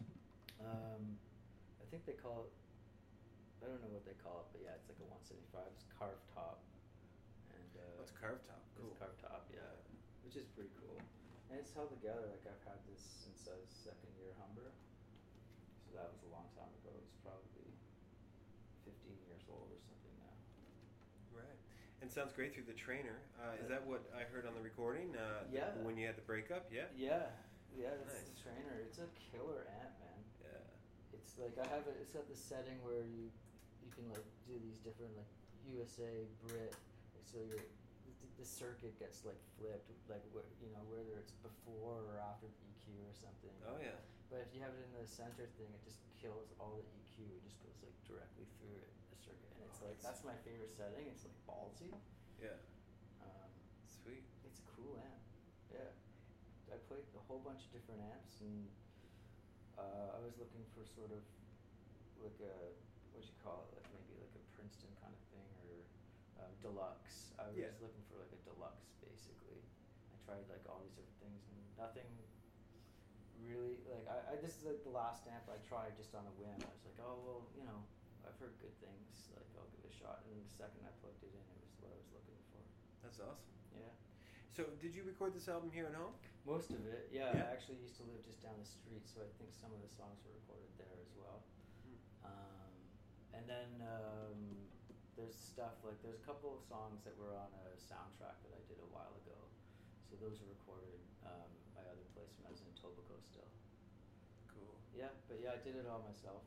Um, 0.59 1.14
I 1.78 1.85
think 1.94 2.02
they 2.11 2.18
call 2.18 2.50
it. 2.50 2.52
I 3.62 3.71
don't 3.71 3.80
know 3.80 3.94
what 3.97 4.04
they 4.04 4.18
call 4.21 4.44
it, 4.44 4.49
but 4.52 4.61
yeah, 4.66 4.76
it's 4.76 4.90
like 4.92 4.99
a 5.00 5.09
175. 5.09 5.62
It's 5.73 5.87
carved 5.97 6.21
top, 6.37 6.61
and 7.54 7.71
uh, 7.80 7.97
What's 8.02 8.12
carved 8.12 8.44
top? 8.44 8.61
Cool. 8.76 8.92
It's 8.92 8.99
carved 9.00 9.16
top, 9.25 9.49
yeah, 9.49 9.64
which 10.21 10.37
is 10.37 10.44
pretty 10.52 10.68
cool. 10.76 10.83
And 11.54 11.62
it's 11.62 11.70
held 11.70 11.94
together. 11.94 12.26
Like 12.26 12.42
I've 12.50 12.64
had 12.66 12.82
this 12.90 12.99
since 13.23 13.46
I 13.46 13.54
was 13.54 13.70
second 13.70 14.11
year 14.18 14.34
Humber, 14.42 14.75
so 15.87 15.94
that 15.94 16.11
was 16.11 16.18
a 16.26 16.30
long 16.34 16.50
time 16.58 16.66
ago. 16.82 16.90
It's 16.99 17.14
probably 17.23 17.70
15 18.82 19.14
years 19.30 19.46
old 19.46 19.70
or 19.70 19.78
something 19.78 20.14
now. 20.18 20.34
Right. 21.30 21.58
And 22.02 22.11
sounds 22.11 22.34
great 22.34 22.50
through 22.58 22.66
the 22.66 22.75
trainer. 22.75 23.23
Uh, 23.38 23.54
is 23.62 23.70
that 23.70 23.87
what 23.87 24.02
I 24.19 24.26
heard 24.26 24.50
on 24.50 24.58
the 24.58 24.64
recording? 24.67 25.14
Uh, 25.14 25.47
Yeah. 25.47 25.71
When 25.86 25.95
you 25.95 26.10
had 26.10 26.19
the 26.19 26.26
breakup? 26.26 26.67
Yeah. 26.75 26.90
Yeah, 26.99 27.30
yeah, 27.71 27.95
that's 28.02 28.19
Nice. 28.19 28.34
the 28.34 28.50
trainer. 28.50 28.75
It's 28.82 28.99
a 28.99 29.06
killer 29.30 29.62
amp, 29.78 29.95
man. 30.02 30.19
Yeah. 30.43 31.14
It's 31.14 31.38
like 31.38 31.54
I 31.54 31.71
have 31.71 31.86
it. 31.86 32.02
It's 32.02 32.10
got 32.10 32.26
the 32.26 32.34
setting 32.34 32.82
where 32.82 33.06
you 33.06 33.30
you 33.78 33.95
can 33.95 34.10
like 34.10 34.26
do 34.50 34.58
these 34.58 34.82
different 34.82 35.14
like 35.14 35.30
USA 35.71 36.26
Brit. 36.43 36.75
Like, 37.14 37.26
so 37.30 37.38
your 37.47 37.62
the, 38.04 38.12
the 38.40 38.47
circuit 38.47 38.95
gets 39.00 39.25
like 39.25 39.40
flipped, 39.56 39.88
like 40.08 40.23
where 40.36 40.45
you 40.60 40.69
know 40.73 40.84
whether 40.93 41.17
it's 41.21 41.32
before 41.40 42.04
or 42.08 42.21
after 42.21 42.47
the 42.49 42.60
EQ 42.73 43.00
or 43.08 43.14
something. 43.17 43.54
Oh 43.69 43.78
yeah. 43.80 43.97
But 44.32 44.45
if 44.45 44.50
you 44.56 44.60
have 44.64 44.73
it 44.75 44.82
in 44.88 44.93
the 44.97 45.06
center 45.06 45.47
thing, 45.60 45.71
it 45.73 45.82
just 45.84 46.00
kills 46.19 46.50
all 46.58 46.75
the 46.80 46.84
EQ. 46.84 47.23
It 47.28 47.43
just 47.47 47.60
goes 47.62 47.76
like 47.84 47.95
directly 48.08 48.49
through 48.58 48.76
it, 48.82 48.90
the 49.12 49.19
circuit, 49.21 49.50
and 49.56 49.64
it's 49.69 49.78
Oh, 49.80 49.88
like 49.93 49.99
that's- 50.02 50.25
my 50.26 50.36
favorite 50.43 50.73
setting. 50.75 51.06
It's 51.08 51.23
like 51.28 51.36
ballsy. 51.49 51.93
Yeah. 52.43 52.58
Um, 53.23 53.50
Sweet. 53.86 54.25
it's 54.49 54.58
a 54.60 54.67
cool 54.75 54.97
amp. 55.00 55.23
Yeah. 55.73 55.93
I 56.75 56.76
played 56.90 57.06
a 57.14 57.23
whole 57.30 57.40
bunch 57.45 57.62
of 57.64 57.71
different 57.73 58.02
amps 58.02 58.43
and 58.43 58.67
uh, 59.78 60.17
I 60.17 60.19
was 60.23 60.34
looking 60.38 60.64
for 60.75 60.82
sort 60.84 61.10
of 61.14 61.23
like 62.21 62.36
a 62.43 62.54
what 63.14 63.23
you 63.23 63.36
call 63.47 63.62
it, 63.71 63.78
like 63.78 63.86
maybe 63.95 64.19
like 64.19 64.34
a 64.34 64.43
Princeton 64.58 64.90
kind 64.99 65.14
of 65.14 65.23
deluxe. 66.64 67.36
I 67.36 67.44
was 67.52 67.60
Yeah. 67.60 67.76
looking 67.84 68.00
for 68.08 68.16
like 68.16 68.32
a 68.32 68.40
deluxe 68.48 68.88
basically. 69.04 69.60
I 70.12 70.16
tried 70.24 70.48
like 70.48 70.64
all 70.64 70.80
these 70.80 70.96
different 70.96 71.20
things 71.20 71.44
and 71.52 71.60
nothing 71.76 72.08
really 73.44 73.76
like 73.92 74.08
I, 74.08 74.32
I 74.32 74.34
this 74.40 74.56
is 74.56 74.64
like 74.64 74.80
the 74.82 74.94
last 74.94 75.28
amp 75.28 75.44
I 75.52 75.60
tried 75.68 75.92
just 76.00 76.16
on 76.16 76.24
a 76.24 76.34
whim. 76.40 76.56
I 76.56 76.72
was 76.72 76.84
like, 76.88 76.96
oh 77.04 77.20
well, 77.20 77.40
you 77.52 77.64
know, 77.68 77.84
I've 78.24 78.36
heard 78.40 78.56
good 78.64 78.72
things. 78.80 79.28
Like 79.36 79.44
I'll 79.60 79.68
give 79.76 79.84
it 79.84 79.92
a 79.92 79.96
shot. 80.00 80.24
And 80.24 80.40
the 80.40 80.48
second 80.56 80.80
I 80.88 80.92
plugged 81.04 81.20
it 81.20 81.32
in, 81.36 81.44
it 81.44 81.60
was 81.60 81.74
what 81.84 81.92
I 81.92 81.98
was 82.00 82.08
looking 82.16 82.40
for. 82.48 82.60
That's 83.04 83.20
awesome. 83.20 83.52
Yeah. 83.76 83.92
So, 84.56 84.64
did 84.80 84.94
you 84.94 85.02
record 85.02 85.34
this 85.34 85.50
album 85.50 85.68
here 85.74 85.90
at 85.90 85.98
home? 85.98 86.14
Most 86.46 86.70
of 86.70 86.80
it, 86.86 87.10
yeah. 87.10 87.34
Yeah. 87.34 87.50
I 87.50 87.52
actually 87.52 87.82
used 87.82 87.98
to 87.98 88.04
live 88.06 88.22
just 88.22 88.38
down 88.40 88.54
the 88.56 88.64
street, 88.68 89.02
so 89.04 89.18
I 89.20 89.28
think 89.36 89.50
some 89.50 89.74
of 89.74 89.82
the 89.82 89.90
songs 89.90 90.22
were 90.22 90.30
recorded 90.40 90.70
there 90.78 90.94
as 91.02 91.10
well. 91.18 91.42
Um, 92.22 92.72
and 93.34 93.44
then 93.50 93.82
um, 93.82 94.63
there's 95.14 95.34
stuff 95.38 95.78
like 95.86 95.98
there's 96.02 96.18
a 96.18 96.26
couple 96.26 96.50
of 96.54 96.60
songs 96.66 97.02
that 97.06 97.14
were 97.14 97.34
on 97.38 97.50
a 97.54 97.78
soundtrack 97.78 98.34
that 98.42 98.52
I 98.54 98.62
did 98.66 98.78
a 98.82 98.88
while 98.90 99.14
ago. 99.22 99.38
So 100.10 100.18
those 100.18 100.42
were 100.42 100.50
recorded 100.50 100.98
um, 101.22 101.50
my 101.74 101.82
other 101.86 102.04
place 102.14 102.34
when 102.38 102.50
I 102.50 102.52
was 102.54 102.62
in 102.66 102.70
Tobago 102.74 103.18
still. 103.22 103.46
Cool. 104.50 104.74
Yeah, 104.94 105.10
but 105.30 105.38
yeah, 105.42 105.54
I 105.54 105.60
did 105.62 105.78
it 105.78 105.86
all 105.86 106.02
myself. 106.02 106.42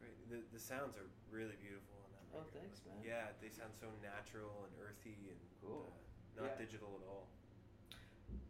Great. 0.00 0.16
The 0.28 0.44
the 0.52 0.60
sounds 0.60 0.96
are 1.00 1.08
really 1.32 1.56
beautiful 1.60 1.96
on 2.04 2.10
that 2.16 2.24
Oh, 2.36 2.44
record. 2.44 2.62
thanks, 2.62 2.84
man. 2.84 3.00
Yeah, 3.00 3.32
they 3.40 3.48
sound 3.50 3.72
so 3.76 3.88
natural 4.04 4.68
and 4.68 4.72
earthy 4.80 5.32
and 5.32 5.40
Cool. 5.64 5.88
uh, 5.88 6.44
not 6.44 6.56
Yeah. 6.56 6.62
digital 6.64 7.00
at 7.00 7.04
all. 7.08 7.26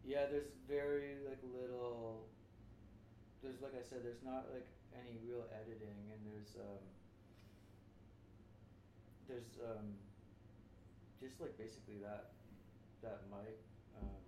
Yeah, 0.05 0.27
there's 0.27 0.51
very 0.67 1.23
like 1.27 1.41
little. 1.47 2.27
There's 3.43 3.63
like 3.63 3.73
I 3.79 3.83
said, 3.87 4.03
there's 4.05 4.23
not 4.27 4.51
like 4.53 4.67
any 4.93 5.17
real 5.23 5.47
editing, 5.55 6.11
and 6.11 6.21
there's 6.27 6.59
um. 6.59 6.83
There's 9.31 9.63
um. 9.63 9.95
Just 11.23 11.39
like 11.39 11.55
basically 11.55 12.01
that, 12.03 12.33
that 13.05 13.21
mic, 13.29 13.61
um, 14.01 14.25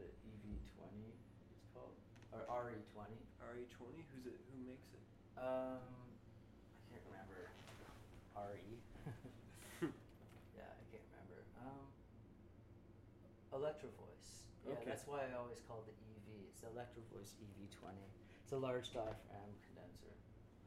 the 0.00 0.08
EV 0.08 0.56
twenty, 0.74 1.12
it's 1.52 1.68
called, 1.70 1.92
or 2.34 2.42
RE 2.48 2.80
twenty. 2.96 3.20
RE20. 3.38 4.02
Who's 4.10 4.24
it? 4.26 4.40
Who 4.50 4.56
makes 4.66 4.88
it? 4.90 5.04
Um, 5.38 5.84
I 5.84 6.96
can't 6.96 7.04
remember. 7.12 7.40
RE. 8.40 8.72
yeah, 10.56 10.64
I 10.66 10.82
can't 10.88 11.06
remember. 11.12 11.38
Um, 11.62 11.86
Electro 13.52 13.92
Voice. 14.00 14.48
Yeah, 14.64 14.80
Okay. 14.80 14.88
that's 14.88 15.04
why 15.06 15.28
I 15.28 15.36
always 15.36 15.60
call 15.68 15.84
it 15.84 15.92
the 15.92 16.08
EV. 16.08 16.48
It's 16.48 16.64
the 16.64 16.72
Electro 16.72 17.04
Voice 17.12 17.36
EV20. 17.38 17.94
It's 18.42 18.56
a 18.56 18.58
large 18.58 18.90
diaphragm 18.96 19.52
condenser. 19.68 20.16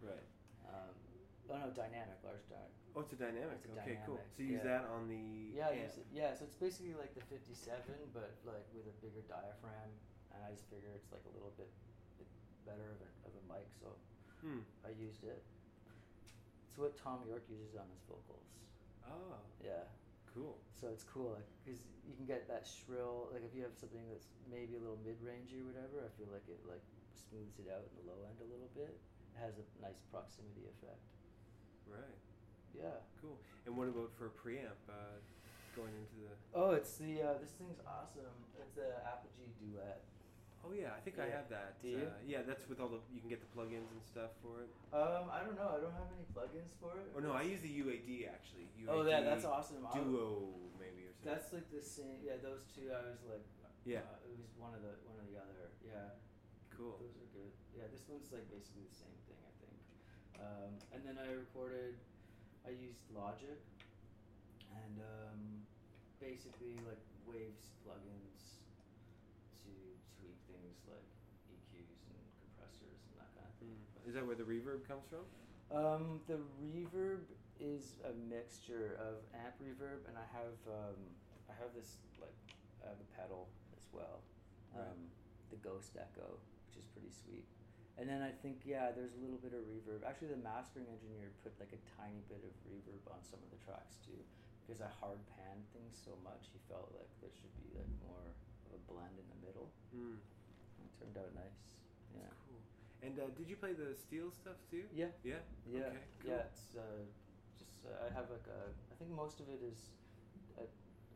Right. 0.05 0.29
Um, 0.69 0.93
oh 1.49 1.57
no, 1.65 1.67
dynamic 1.73 2.21
large 2.21 2.45
diaphragm. 2.45 2.77
Oh, 2.95 3.01
it's 3.08 3.13
a 3.15 3.19
dynamic. 3.19 3.63
It's 3.63 3.71
a 3.71 3.80
okay, 3.80 3.97
cool. 4.04 4.19
So 4.36 4.43
you 4.43 4.60
use 4.60 4.67
yeah. 4.67 4.84
that 4.84 4.84
on 4.91 5.08
the 5.08 5.56
Yeah, 5.56 5.71
amp. 5.71 5.95
it- 5.95 6.12
yeah. 6.12 6.36
So 6.36 6.43
it's 6.43 6.60
basically 6.60 6.93
like 6.99 7.15
the 7.15 7.23
57, 7.32 7.80
but 8.12 8.36
like 8.43 8.67
with 8.75 8.84
a 8.88 8.95
bigger 8.99 9.23
diaphragm, 9.32 9.91
and 10.36 10.39
I 10.43 10.51
just 10.51 10.67
figure 10.67 10.91
it's 10.91 11.08
like 11.12 11.23
a 11.23 11.34
little 11.36 11.56
bit, 11.56 11.71
bit 12.19 12.27
better 12.67 12.84
of 12.91 12.99
a, 12.99 13.10
of 13.27 13.32
a 13.32 13.43
mic, 13.47 13.67
so 13.80 13.95
Hmm. 14.43 14.65
I 14.84 14.89
used 14.97 15.23
it. 15.23 15.38
It's 16.67 16.77
what 16.82 16.97
Thom 16.97 17.21
Yorke 17.30 17.45
uses 17.47 17.77
on 17.77 17.86
his 17.93 18.01
vocals. 18.10 18.47
Oh, 19.06 19.38
Yeah. 19.62 19.86
cool. 20.34 20.58
So 20.73 20.89
it's 20.89 21.04
cool, 21.06 21.38
like, 21.38 21.45
because 21.63 21.80
you 22.10 22.15
can 22.17 22.25
get 22.25 22.47
that 22.49 22.65
shrill. 22.65 23.30
Like, 23.32 23.43
if 23.45 23.54
you 23.54 23.62
have 23.62 23.75
something 23.77 24.01
that's 24.10 24.27
maybe 24.49 24.75
a 24.75 24.82
little 24.82 24.97
mid-rangey 25.06 25.62
or 25.62 25.69
whatever, 25.69 26.01
I 26.01 26.10
feel 26.17 26.27
like 26.34 26.47
it 26.49 26.58
like 26.65 26.82
smooths 27.13 27.60
it 27.62 27.69
out 27.69 27.86
in 27.86 27.93
the 28.01 28.06
low 28.10 28.17
end 28.25 28.39
a 28.41 28.49
little 28.49 28.71
bit. 28.73 28.89
It 28.89 29.38
has 29.39 29.60
a 29.62 29.65
nice 29.80 30.01
proximity 30.10 30.65
effect. 30.65 31.06
Right. 31.86 32.17
Yeah. 32.75 32.97
Cool. 33.21 33.38
And 33.65 33.77
what 33.77 33.88
about 33.88 34.12
for 34.17 34.27
a 34.27 34.34
preamp? 34.34 34.79
Uh, 34.89 35.19
going 35.75 35.93
into 35.95 36.15
the 36.27 36.31
Oh, 36.51 36.71
it's 36.75 36.99
the 36.99 37.21
uh, 37.23 37.36
this 37.39 37.55
thing's 37.55 37.79
awesome. 37.88 38.36
It's 38.60 38.75
the 38.75 38.91
Apogee 39.07 39.51
Duet. 39.60 40.03
Oh 40.62 40.73
yeah, 40.77 40.93
I 40.93 41.01
think 41.01 41.17
I 41.17 41.25
have 41.34 41.49
that. 41.49 41.81
Do 41.81 41.89
you? 41.89 42.05
Uh, 42.05 42.21
yeah, 42.21 42.45
that's 42.45 42.69
with 42.69 42.77
all 42.77 42.91
the 42.91 43.01
you 43.10 43.17
can 43.17 43.29
get 43.31 43.41
the 43.41 43.49
plugins 43.49 43.89
and 43.89 44.01
stuff 44.05 44.29
for 44.45 44.62
it. 44.62 44.69
Um, 44.93 45.31
I 45.34 45.41
don't 45.41 45.57
know. 45.57 45.73
I 45.73 45.81
don't 45.81 45.95
have 45.95 46.12
any 46.13 46.27
plugins 46.29 46.77
for 46.77 46.93
it. 47.01 47.10
Or 47.17 47.21
no, 47.23 47.34
I 47.34 47.41
use 47.41 47.65
the 47.65 47.71
UAD 47.71 48.29
actually. 48.29 48.69
UAD 48.77 48.89
Oh 48.93 49.01
yeah, 49.01 49.25
that's 49.25 49.45
awesome. 49.45 49.81
Duo 49.89 50.53
maybe 50.77 51.10
or 51.10 51.13
something. 51.17 51.34
That's 51.34 51.49
like 51.49 51.67
the 51.73 51.81
same. 51.81 52.21
Yeah, 52.21 52.38
those 52.41 52.69
two. 52.69 52.93
I 52.93 53.10
was 53.10 53.21
like. 53.25 53.45
Yeah. 53.81 54.05
Uh, 54.05 54.29
it 54.29 54.38
was 54.38 54.53
one 54.62 54.77
of 54.77 54.86
the 54.86 54.93
one 55.10 55.17
or 55.17 55.25
the 55.25 55.41
other. 55.41 55.73
Yeah. 55.81 56.13
cool. 56.69 57.01
Those 57.01 57.17
are 57.17 57.29
good. 57.34 57.49
Yeah, 57.73 57.89
this 57.89 58.05
one's 58.05 58.29
like 58.29 58.45
basically 58.53 58.86
the 58.86 58.93
same 58.93 59.17
thing, 59.25 59.41
I 59.41 59.53
think. 59.57 59.77
Um, 60.38 60.71
and 60.93 61.01
then 61.01 61.17
I 61.17 61.34
recorded. 61.34 61.97
I 62.65 62.71
used 62.71 63.02
Logic, 63.13 63.58
and 64.69 64.95
um, 65.02 65.41
basically 66.21 66.78
like 66.86 67.02
Waves 67.26 67.65
plugins 67.82 68.62
to 69.65 69.71
tweak 70.17 70.38
things 70.50 70.78
like 70.86 71.06
EQs 71.50 72.02
and 72.13 72.21
compressors 72.45 73.02
and 73.10 73.13
that 73.17 73.30
kind 73.34 73.47
of 73.50 73.56
thing. 73.58 73.74
Mm. 73.74 74.10
Is 74.10 74.13
that 74.15 74.26
where 74.26 74.38
the 74.38 74.45
reverb 74.45 74.86
comes 74.88 75.06
from? 75.10 75.26
Um, 75.74 76.19
the 76.28 76.38
reverb 76.62 77.26
is 77.60 77.95
a 78.06 78.13
mixture 78.30 78.97
of 79.00 79.24
amp 79.34 79.56
reverb, 79.62 80.06
and 80.10 80.17
I 80.17 80.28
have 80.36 80.58
um, 80.69 81.00
I 81.50 81.54
have 81.58 81.74
this 81.74 81.97
like 82.19 82.36
I 82.86 82.89
have 82.89 83.00
a 83.02 83.10
pedal 83.17 83.50
as 83.78 83.86
well, 83.93 84.21
Right. 84.74 84.86
um, 84.86 85.10
the 85.50 85.58
Ghost 85.58 85.97
Echo, 85.97 86.38
which 86.67 86.78
is 86.78 86.86
pretty 86.93 87.10
sweet. 87.13 87.45
And 88.01 88.09
then 88.09 88.25
I 88.25 88.33
think 88.33 88.65
yeah, 88.65 88.89
there's 88.89 89.13
a 89.13 89.21
little 89.21 89.37
bit 89.37 89.53
of 89.53 89.61
reverb. 89.69 90.01
Actually, 90.01 90.33
the 90.33 90.41
mastering 90.41 90.89
engineer 90.89 91.29
put 91.45 91.53
like 91.61 91.69
a 91.69 91.81
tiny 92.01 92.25
bit 92.25 92.41
of 92.41 92.49
reverb 92.65 93.05
on 93.13 93.21
some 93.21 93.37
of 93.45 93.53
the 93.53 93.61
tracks 93.61 94.01
too, 94.01 94.17
because 94.65 94.81
I 94.81 94.89
hard 94.89 95.21
panned 95.37 95.69
things 95.69 95.93
so 96.01 96.17
much. 96.25 96.49
He 96.49 96.57
felt 96.65 96.89
like 96.97 97.13
there 97.21 97.29
should 97.29 97.53
be 97.61 97.69
like 97.77 97.85
more 98.01 98.25
of 98.65 98.73
a 98.73 98.81
blend 98.89 99.21
in 99.21 99.27
the 99.29 99.39
middle. 99.45 99.69
Mm. 99.93 100.17
It 100.17 100.89
turned 100.97 101.13
out 101.13 101.29
nice. 101.37 101.77
Yeah. 102.09 102.25
That's 102.25 102.41
cool. 102.49 102.57
And 103.05 103.13
uh, 103.21 103.29
did 103.37 103.45
you 103.45 103.57
play 103.61 103.77
the 103.77 103.93
steel 103.93 104.33
stuff 104.33 104.57
too? 104.65 104.89
Yeah. 104.89 105.13
Yeah. 105.21 105.45
Yeah, 105.69 105.93
Okay. 105.93 106.01
Cool. 106.25 106.33
yeah. 106.33 106.49
It's 106.49 106.73
uh, 106.73 107.05
just 107.61 107.85
uh, 107.85 108.01
I 108.01 108.09
have 108.17 108.33
like 108.33 108.49
a. 108.49 108.73
I 108.89 108.97
think 108.97 109.13
most 109.13 109.37
of 109.37 109.45
it 109.45 109.61
is 109.61 109.93
a, 110.57 110.65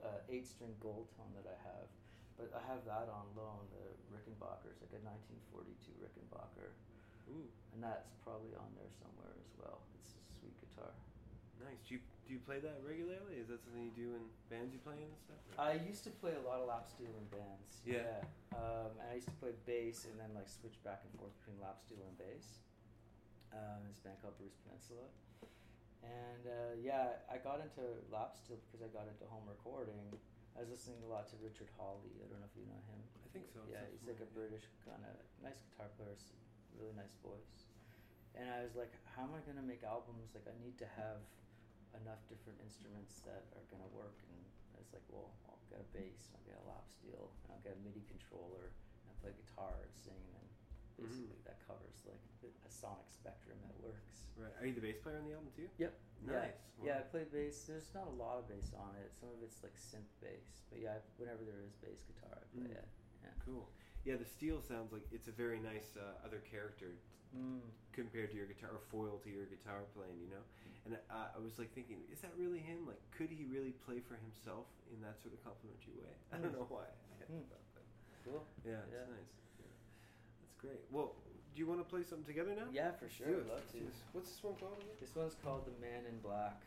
a 0.05 0.21
eight 0.29 0.45
string 0.45 0.77
gold 0.77 1.09
tone 1.17 1.33
that 1.33 1.49
I 1.49 1.57
have, 1.65 1.89
but 2.37 2.51
I 2.55 2.61
have 2.67 2.83
that 2.85 3.07
on 3.11 3.25
loan. 3.35 3.63
The 3.71 3.85
Rickenbacker, 4.11 4.71
it's 4.71 4.83
like 4.83 4.95
a 4.95 5.01
1942 5.03 5.95
Rickenbacker, 5.99 6.71
Ooh, 7.31 7.47
and 7.73 7.79
that's 7.83 8.11
probably 8.23 8.53
on 8.55 8.69
there 8.77 8.91
somewhere 9.01 9.33
as 9.39 9.51
well. 9.59 9.81
It's 9.99 10.15
a 10.15 10.23
sweet 10.39 10.55
guitar. 10.61 10.91
nice. 11.63 11.81
Do 11.87 11.97
you 11.97 12.01
do 12.25 12.33
you 12.33 12.41
play 12.41 12.57
that 12.57 12.81
regularly? 12.81 13.37
Is 13.37 13.53
that 13.53 13.61
something 13.61 13.85
you 13.85 13.93
do 13.93 14.17
in 14.17 14.23
bands 14.49 14.73
you 14.73 14.81
play 14.81 14.97
in 14.97 15.05
and 15.05 15.21
stuff? 15.21 15.37
I 15.61 15.77
used 15.85 16.01
to 16.09 16.13
play 16.17 16.33
a 16.33 16.41
lot 16.41 16.57
of 16.57 16.65
lap 16.65 16.89
steel 16.89 17.13
in 17.13 17.25
bands. 17.29 17.85
Yeah. 17.85 18.25
Um, 18.57 18.97
and 18.97 19.13
I 19.13 19.21
used 19.21 19.29
to 19.29 19.37
play 19.37 19.53
bass 19.69 20.09
and 20.09 20.17
then 20.17 20.33
like 20.33 20.49
switch 20.49 20.81
back 20.81 21.05
and 21.05 21.13
forth 21.21 21.37
between 21.37 21.61
lap 21.61 21.77
steel 21.77 22.01
and 22.01 22.17
bass. 22.17 22.65
Um, 23.53 23.85
this 23.85 24.01
band 24.01 24.17
called 24.25 24.33
Bruce 24.41 24.57
Peninsula. 24.65 25.05
And 26.01 26.43
uh, 26.49 26.73
yeah, 26.81 27.21
I 27.29 27.37
got 27.37 27.61
into 27.61 27.85
lap 28.09 28.33
steel 28.33 28.57
because 28.65 28.81
I 28.81 28.89
got 28.89 29.05
into 29.05 29.25
home 29.29 29.45
recording. 29.45 30.09
I 30.55 30.63
was 30.63 30.71
listening 30.71 31.03
a 31.03 31.11
lot 31.11 31.27
to 31.29 31.35
Richard 31.43 31.67
Hawley. 31.75 32.15
I 32.23 32.31
don't 32.31 32.39
know 32.39 32.47
if 32.47 32.55
you 32.55 32.63
know 32.63 32.79
him. 32.87 32.99
I 33.21 33.27
think 33.35 33.51
so. 33.51 33.59
Yeah, 33.67 33.83
he's 33.91 34.07
like 34.07 34.23
a. 34.23 34.29
British 34.31 34.67
kind 34.83 34.99
of 35.07 35.15
nice 35.39 35.63
guitar 35.63 35.87
player, 35.95 36.15
really 36.75 36.95
nice 36.95 37.15
voice. 37.23 37.67
And 38.35 38.51
I 38.51 38.67
was 38.67 38.75
like, 38.75 38.91
how 39.15 39.23
am 39.23 39.31
I 39.31 39.39
gonna 39.47 39.63
make 39.63 39.83
albums? 39.83 40.35
Like, 40.35 40.43
I 40.47 40.55
need 40.59 40.75
to 40.83 40.87
have 40.99 41.23
enough 41.95 42.19
different 42.27 42.59
instruments 42.59 43.23
that 43.23 43.47
are 43.55 43.63
gonna 43.71 43.87
work. 43.95 44.15
And 44.27 44.39
I 44.75 44.83
was 44.83 44.91
like, 44.91 45.07
well, 45.07 45.31
I'll 45.47 45.59
get 45.71 45.79
a 45.83 45.87
bass, 45.95 46.35
I'll 46.35 46.43
get 46.43 46.59
a 46.59 46.67
lap 46.67 46.83
steel, 46.91 47.31
and 47.47 47.55
I'll 47.55 47.63
get 47.63 47.79
a 47.79 47.81
MIDI 47.83 48.03
controller, 48.11 48.75
and 48.75 49.03
I'll 49.07 49.19
play 49.23 49.31
guitar 49.35 49.75
and 49.79 49.91
sing, 49.95 50.23
and 50.35 50.47
Basically 50.97 51.37
that 51.45 51.59
covers 51.67 52.05
like 52.07 52.21
the- 52.41 52.53
a 52.65 52.69
sonic 52.71 53.09
spectrum 53.09 53.57
that 53.67 53.75
works. 53.83 54.23
Right. 54.37 54.51
Are 54.59 54.65
you 54.65 54.73
the 54.73 54.81
bass 54.81 54.97
player 54.99 55.17
on 55.17 55.25
the 55.25 55.33
album 55.33 55.51
too? 55.55 55.69
Yep. 55.77 55.93
Nice. 56.23 56.33
Yeah, 56.79 56.85
yeah, 56.85 56.97
I 56.97 57.01
Wow. 57.01 57.07
play 57.11 57.23
bass. 57.25 57.65
There's 57.65 57.93
not 57.93 58.07
a 58.07 58.15
lot 58.15 58.39
of 58.39 58.47
bass 58.47 58.73
on 58.73 58.95
it. 58.95 59.11
Some 59.19 59.29
of 59.29 59.43
it's 59.43 59.61
like 59.63 59.75
synth 59.75 60.11
bass, 60.21 60.63
but 60.69 60.79
yeah, 60.79 60.99
whenever 61.17 61.43
there 61.43 61.61
is 61.61 61.75
bass 61.75 62.03
guitar, 62.03 62.39
I 62.41 62.45
play 62.57 62.67
Mm. 62.67 62.77
it. 62.77 62.87
Yeah. 63.23 63.31
Cool. 63.43 63.69
Yeah, 64.03 64.17
the 64.17 64.25
steel 64.25 64.61
sounds 64.61 64.91
like 64.93 65.03
it's 65.11 65.27
a 65.27 65.31
very 65.31 65.59
nice 65.59 65.95
uh, 65.97 66.19
other 66.23 66.39
character 66.41 66.97
Mm. 67.35 67.61
compared 67.91 68.29
to 68.31 68.37
your 68.37 68.45
guitar 68.47 68.71
or 68.71 68.79
foil 68.79 69.19
to 69.19 69.29
your 69.29 69.45
guitar 69.45 69.83
playing, 69.93 70.19
you 70.21 70.29
know. 70.29 70.43
And 70.85 70.95
uh, 71.09 71.31
I 71.35 71.39
was 71.39 71.57
like 71.59 71.71
thinking, 71.73 72.05
is 72.11 72.21
that 72.21 72.35
really 72.37 72.59
him? 72.59 72.85
Like, 72.85 73.01
could 73.11 73.29
he 73.29 73.43
really 73.45 73.71
play 73.73 73.99
for 73.99 74.15
himself 74.15 74.67
in 74.91 75.01
that 75.01 75.19
sort 75.19 75.33
of 75.33 75.43
complimentary 75.43 75.93
way? 75.95 76.15
I 76.31 76.37
don't 76.37 76.51
Hmm. 76.51 76.59
know 76.59 76.65
why. 76.65 76.85
I 76.85 77.15
had 77.19 77.27
thought 77.49 77.73
that. 77.73 77.83
Cool. 78.23 78.45
Yeah, 78.63 78.83
it's 78.83 78.93
Yeah. 78.93 79.05
nice. 79.07 79.33
Yeah. 80.65 80.73
Great. 80.73 80.81
Well, 80.89 81.13
do 81.53 81.55
you 81.61 81.67
want 81.69 81.79
to 81.79 81.87
play 81.87 82.01
something 82.01 82.25
together 82.25 82.51
now? 82.57 82.65
Yeah, 82.73 82.91
for 82.97 83.05
sure. 83.07 83.29
do 83.29 83.37
I'd 83.37 83.45
it. 83.45 83.49
love 83.53 83.61
Let's 83.61 83.71
to. 83.71 83.77
do 83.79 83.85
this. 83.85 83.99
What's 84.11 84.29
this 84.33 84.41
one 84.43 84.55
called 84.57 84.81
again? 84.81 84.97
This 84.99 85.13
one's 85.15 85.37
called 85.45 85.63
the 85.69 85.75
Man 85.79 86.03
in 86.09 86.17
Black. 86.25 86.57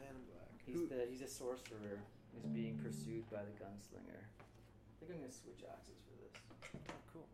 Man 0.00 0.16
in 0.16 0.24
Black. 0.32 0.50
He's 0.64 0.74
Who- 0.74 0.88
the 0.88 1.04
he's 1.06 1.20
a 1.22 1.28
sorcerer 1.30 2.00
who's 2.32 2.48
being 2.56 2.80
pursued 2.80 3.28
by 3.28 3.44
the 3.44 3.52
gunslinger. 3.60 4.24
I 4.24 5.04
think 5.04 5.20
I'm 5.20 5.28
gonna 5.28 5.34
switch 5.36 5.60
axes 5.68 6.00
for 6.08 6.16
this. 6.16 6.34
Oh, 6.88 6.96
cool. 7.12 7.28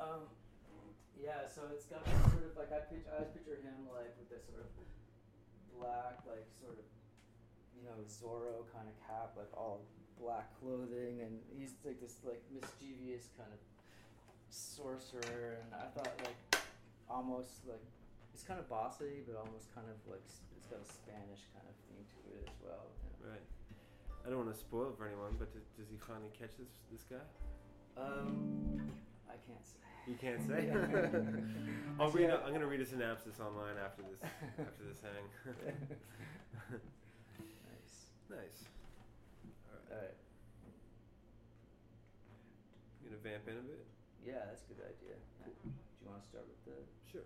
Um, 0.00 0.22
yeah, 1.20 1.44
so 1.44 1.68
it's 1.74 1.84
got 1.84 2.00
this 2.08 2.16
sort 2.32 2.46
of 2.48 2.56
like 2.56 2.72
I 2.72 2.80
picture 2.88 3.10
I 3.12 3.28
picture 3.28 3.60
him 3.60 3.84
like 3.92 4.16
with 4.16 4.30
this 4.32 4.46
sort 4.48 4.64
of 4.64 4.70
black 5.76 6.24
like 6.24 6.48
sort 6.60 6.80
of 6.80 6.86
you 7.76 7.84
know 7.84 8.00
Zorro 8.08 8.64
kind 8.72 8.88
of 8.88 8.96
cap 9.04 9.36
like 9.36 9.50
all 9.52 9.84
black 10.16 10.48
clothing 10.60 11.20
and 11.20 11.40
he's 11.52 11.76
like 11.84 12.00
this 12.00 12.16
like 12.24 12.40
mischievous 12.48 13.28
kind 13.36 13.52
of 13.52 13.60
sorcerer 14.50 15.62
and 15.62 15.70
I 15.74 15.86
thought 15.94 16.12
like 16.26 16.60
almost 17.08 17.66
like 17.66 17.82
it's 18.34 18.42
kind 18.42 18.58
of 18.58 18.68
bossy 18.68 19.22
but 19.26 19.36
almost 19.38 19.74
kind 19.74 19.86
of 19.88 19.96
like 20.10 20.22
it's 20.56 20.66
got 20.66 20.78
a 20.82 20.86
Spanish 20.86 21.46
kind 21.54 21.66
of 21.66 21.74
theme 21.88 22.04
to 22.06 22.18
it 22.38 22.46
as 22.50 22.56
well. 22.62 22.86
you 23.02 23.26
know. 23.26 23.32
Right. 23.34 23.46
I 24.26 24.28
don't 24.28 24.44
want 24.44 24.52
to 24.52 24.58
spoil 24.58 24.90
it 24.90 24.96
for 24.98 25.06
anyone, 25.06 25.34
but 25.38 25.52
does, 25.52 25.64
does 25.78 25.88
he 25.88 25.96
finally 25.96 26.30
catch 26.36 26.52
this 26.58 26.68
this 26.92 27.02
guy? 27.08 27.24
Um, 27.96 28.90
I 29.28 29.36
can't 29.46 29.64
say. 29.64 29.80
You 30.06 30.16
can't 30.20 30.42
say. 30.46 30.70
I'll 31.98 32.06
Actually, 32.06 32.24
read. 32.26 32.30
A, 32.30 32.42
I'm 32.44 32.52
gonna 32.52 32.66
read 32.66 32.80
a 32.80 32.86
synopsis 32.86 33.40
online 33.40 33.76
after 33.82 34.02
this. 34.02 34.20
after 34.58 34.84
this 34.84 35.00
hang. 35.02 35.26
nice. 37.66 37.96
nice. 38.30 38.58
All 39.68 39.74
right. 39.74 39.90
All 39.90 39.98
right. 39.98 40.16
You 43.02 43.10
gonna 43.10 43.22
vamp 43.22 43.48
in 43.48 43.56
a 43.56 43.62
bit? 43.62 43.86
Yeah, 44.24 44.44
that's 44.46 44.62
a 44.64 44.68
good 44.74 44.84
idea. 44.84 45.16
Do 45.44 45.50
you 45.64 46.08
want 46.08 46.22
to 46.22 46.28
start 46.28 46.44
with 46.44 46.60
the? 46.64 46.76
Sure. 47.10 47.24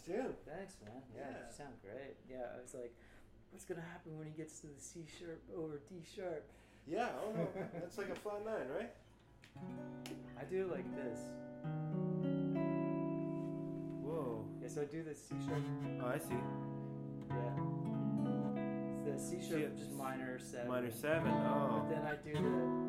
Tune. 0.00 0.34
Thanks, 0.46 0.76
man. 0.84 1.02
Yeah, 1.14 1.20
Yeah. 1.30 1.36
you 1.46 1.52
sound 1.56 1.74
great. 1.82 2.16
Yeah, 2.30 2.56
I 2.56 2.60
was 2.62 2.74
like, 2.74 2.92
what's 3.50 3.64
gonna 3.64 3.80
happen 3.92 4.16
when 4.18 4.26
he 4.26 4.32
gets 4.32 4.60
to 4.60 4.66
the 4.68 4.80
C 4.80 5.04
sharp 5.18 5.42
over 5.56 5.80
D 5.88 6.02
sharp? 6.16 6.44
Yeah, 6.86 7.08
oh 7.24 7.32
no, 7.32 7.46
that's 7.74 7.98
like 7.98 8.08
a 8.10 8.14
flat 8.14 8.44
nine, 8.44 8.68
right? 8.76 8.92
I 10.40 10.44
do 10.44 10.62
it 10.62 10.70
like 10.70 10.86
this. 10.96 11.18
Whoa. 14.02 14.44
Yeah, 14.60 14.68
so 14.68 14.82
I 14.82 14.84
do 14.86 15.02
this 15.02 15.18
C 15.28 15.34
sharp. 15.46 15.62
Oh, 16.02 16.06
I 16.06 16.18
see. 16.18 16.34
Yeah. 17.30 17.58
It's 19.06 19.22
the 19.22 19.36
C 19.38 19.48
sharp, 19.48 19.76
just 19.76 19.92
minor 19.92 20.38
seven. 20.38 20.68
Minor 20.68 20.90
seven. 20.90 21.28
Oh. 21.30 21.32
But 21.32 21.82
Oh. 21.82 21.86
then 21.90 22.02
I 22.06 22.14
do 22.16 22.32
the 22.32 22.81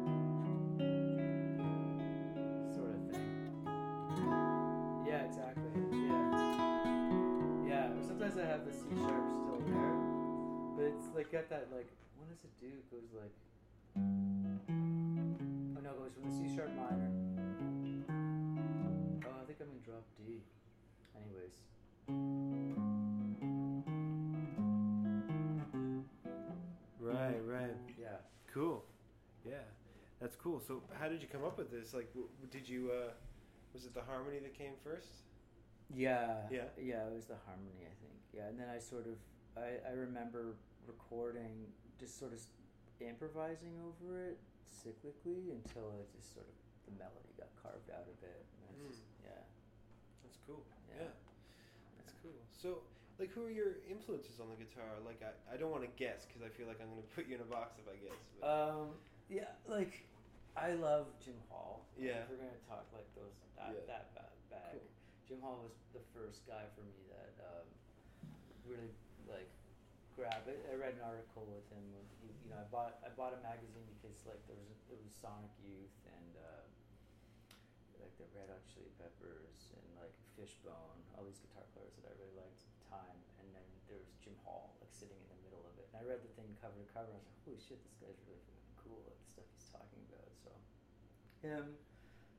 got 11.33 11.49
that 11.49 11.67
like. 11.73 11.89
What 12.15 12.29
does 12.29 12.43
it 12.43 12.51
do? 12.61 12.67
It 12.67 12.91
goes 12.91 13.09
like. 13.17 13.33
Oh 15.75 15.81
no, 15.81 15.89
it 15.89 15.97
goes 15.97 16.13
from 16.13 16.29
the 16.29 16.31
C 16.31 16.55
sharp 16.55 16.69
minor. 16.75 17.09
Oh, 19.25 19.41
I 19.41 19.45
think 19.47 19.57
I'm 19.59 19.71
in 19.71 19.81
drop 19.83 20.05
D. 20.15 20.43
Anyways. 21.17 21.57
Right, 26.99 27.41
right. 27.43 27.77
Yeah. 27.99 28.21
Cool. 28.53 28.85
Yeah, 29.43 29.65
that's 30.21 30.35
cool. 30.35 30.59
So, 30.59 30.83
how 30.99 31.09
did 31.09 31.19
you 31.23 31.27
come 31.27 31.43
up 31.43 31.57
with 31.57 31.71
this? 31.71 31.95
Like, 31.95 32.13
did 32.51 32.69
you? 32.69 32.91
uh 32.91 33.11
Was 33.73 33.85
it 33.85 33.95
the 33.95 34.03
harmony 34.03 34.37
that 34.37 34.53
came 34.55 34.73
first? 34.83 35.25
Yeah. 35.95 36.41
Yeah? 36.51 36.69
Yeah, 36.79 37.07
it 37.07 37.13
was 37.15 37.25
the 37.25 37.37
harmony, 37.47 37.81
I 37.81 37.95
think. 38.01 38.21
Yeah, 38.31 38.49
and 38.49 38.59
then 38.59 38.67
I 38.69 38.77
sort 38.77 39.07
of 39.07 39.17
I, 39.57 39.81
I 39.89 39.93
remember 39.93 40.55
recording 40.87 41.67
just 41.99 42.19
sort 42.19 42.33
of 42.33 42.39
improvising 42.99 43.75
over 43.83 44.23
it 44.23 44.39
cyclically 44.71 45.51
until 45.51 45.91
it 45.99 46.07
just 46.15 46.33
sort 46.33 46.47
of 46.47 46.55
the 46.87 46.93
melody 46.99 47.31
got 47.37 47.51
carved 47.61 47.89
out 47.91 48.07
of 48.07 48.17
it. 48.23 48.43
Just, 48.87 49.05
yeah. 49.23 49.39
That's 50.23 50.39
cool. 50.47 50.65
Yeah. 50.89 51.07
Yeah. 51.07 51.13
That's 51.99 52.13
cool. 52.19 52.35
So, 52.49 52.83
like, 53.19 53.31
who 53.31 53.45
are 53.45 53.53
your 53.53 53.79
influences 53.87 54.41
on 54.41 54.49
the 54.49 54.59
guitar? 54.59 54.99
Like, 55.05 55.21
I, 55.23 55.31
I 55.53 55.55
don't 55.55 55.71
want 55.71 55.83
to 55.87 55.93
guess 55.95 56.25
because 56.27 56.41
I 56.43 56.49
feel 56.51 56.67
like 56.67 56.81
I'm 56.81 56.89
going 56.91 57.05
to 57.05 57.13
put 57.15 57.29
you 57.29 57.35
in 57.39 57.43
a 57.43 57.47
box 57.47 57.79
if 57.79 57.87
I 57.87 57.95
guess. 58.01 58.19
But, 58.39 58.43
Um 58.47 58.87
yeah, 59.31 59.55
like 59.71 60.03
I 60.59 60.75
love 60.75 61.07
Jim 61.23 61.39
Hall. 61.49 61.87
Yeah. 61.97 62.27
If 62.27 62.29
we're 62.29 62.43
gonna 62.43 62.63
talk 62.67 62.85
like 62.91 63.07
those 63.15 63.33
that 63.55 63.71
Yeah. 63.71 63.87
that. 64.51 64.71
Cool. 64.75 64.85
Jim 65.25 65.39
Hall 65.41 65.63
was 65.63 65.73
the 65.95 66.03
first 66.13 66.45
guy 66.45 66.67
for 66.75 66.83
me 66.83 66.99
that 67.09 67.33
um, 67.41 67.65
really 68.67 68.91
like 69.25 69.49
grab 70.13 70.45
it. 70.45 70.61
I 70.69 70.77
read 70.77 70.97
an 70.97 71.05
article 71.05 71.49
with 71.49 71.65
him. 71.73 71.83
He, 72.21 72.29
you 72.45 72.49
know, 72.53 72.61
I 72.61 72.67
bought 72.69 73.01
I 73.01 73.09
bought 73.13 73.33
a 73.33 73.41
magazine 73.41 73.85
because 73.97 74.21
like 74.29 74.41
there 74.45 74.57
was 74.57 74.69
it 74.89 74.97
was 75.01 75.11
Sonic 75.13 75.51
Youth 75.65 75.97
and 76.05 76.31
uh, 76.37 76.63
like 77.97 78.13
the 78.21 78.29
Red 78.37 78.49
Hot 78.53 78.61
Chili 78.69 78.93
Peppers 79.01 79.73
and 79.73 79.85
like 79.97 80.13
Fishbone, 80.37 80.99
all 81.17 81.25
these 81.25 81.41
guitar 81.41 81.65
players 81.73 81.93
that 82.01 82.09
I 82.09 82.13
really 82.21 82.37
liked 82.37 82.61
at 82.61 82.71
the 82.77 82.83
time. 82.93 83.19
And 83.41 83.47
then 83.57 83.67
there 83.89 83.97
was 83.97 84.13
Jim 84.21 84.37
Hall 84.45 84.77
like 84.79 84.93
sitting 84.93 85.17
in 85.17 85.27
the 85.33 85.39
middle 85.49 85.65
of 85.65 85.73
it. 85.81 85.89
And 85.91 86.01
I 86.01 86.03
read 86.05 86.21
the 86.21 86.31
thing 86.37 86.47
cover 86.61 86.77
to 86.77 86.87
cover. 86.93 87.09
and 87.09 87.17
I 87.17 87.21
was 87.21 87.29
like, 87.29 87.41
holy 87.49 87.61
shit, 87.61 87.81
this 87.81 87.97
guy's 87.97 88.21
really 88.29 88.45
cool. 88.77 89.01
Like 89.09 89.17
the 89.17 89.29
stuff 89.33 89.47
he's 89.49 89.69
talking 89.73 90.01
about. 90.13 90.29
So 90.37 90.51
him. 91.41 91.65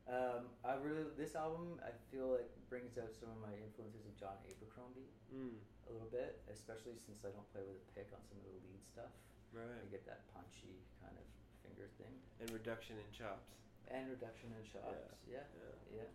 Um, 0.05 0.53
I 0.61 0.77
really 0.85 1.09
this 1.17 1.33
album 1.33 1.81
I 1.81 1.97
feel 2.13 2.29
like 2.29 2.53
brings 2.69 3.01
out 3.01 3.17
some 3.17 3.33
of 3.33 3.41
my 3.41 3.57
influences 3.57 4.05
of 4.05 4.13
John 4.21 4.37
Abercrombie 4.45 5.09
mm, 5.33 5.57
a 5.89 5.93
little 5.93 6.09
bit, 6.09 6.41
especially 6.53 6.97
since 6.99 7.25
I 7.25 7.31
don't 7.31 7.47
play 7.53 7.63
with 7.63 7.77
a 7.77 7.87
pick 7.95 8.09
on 8.13 8.21
some 8.29 8.39
of 8.39 8.45
the 8.45 8.57
lead 8.65 8.83
stuff. 8.85 9.13
Right. 9.53 9.83
I 9.83 9.87
get 9.91 10.05
that 10.07 10.27
punchy 10.33 10.83
kind 11.01 11.15
of 11.17 11.25
finger 11.63 11.89
thing 11.99 12.13
And 12.41 12.51
reduction 12.51 12.97
in 12.99 13.11
chops. 13.13 13.49
and 13.89 14.09
reduction 14.09 14.51
in 14.53 14.65
chops. 14.65 14.99
Yeah, 15.31 15.45
Yeah. 15.93 16.03
yeah. 16.03 16.09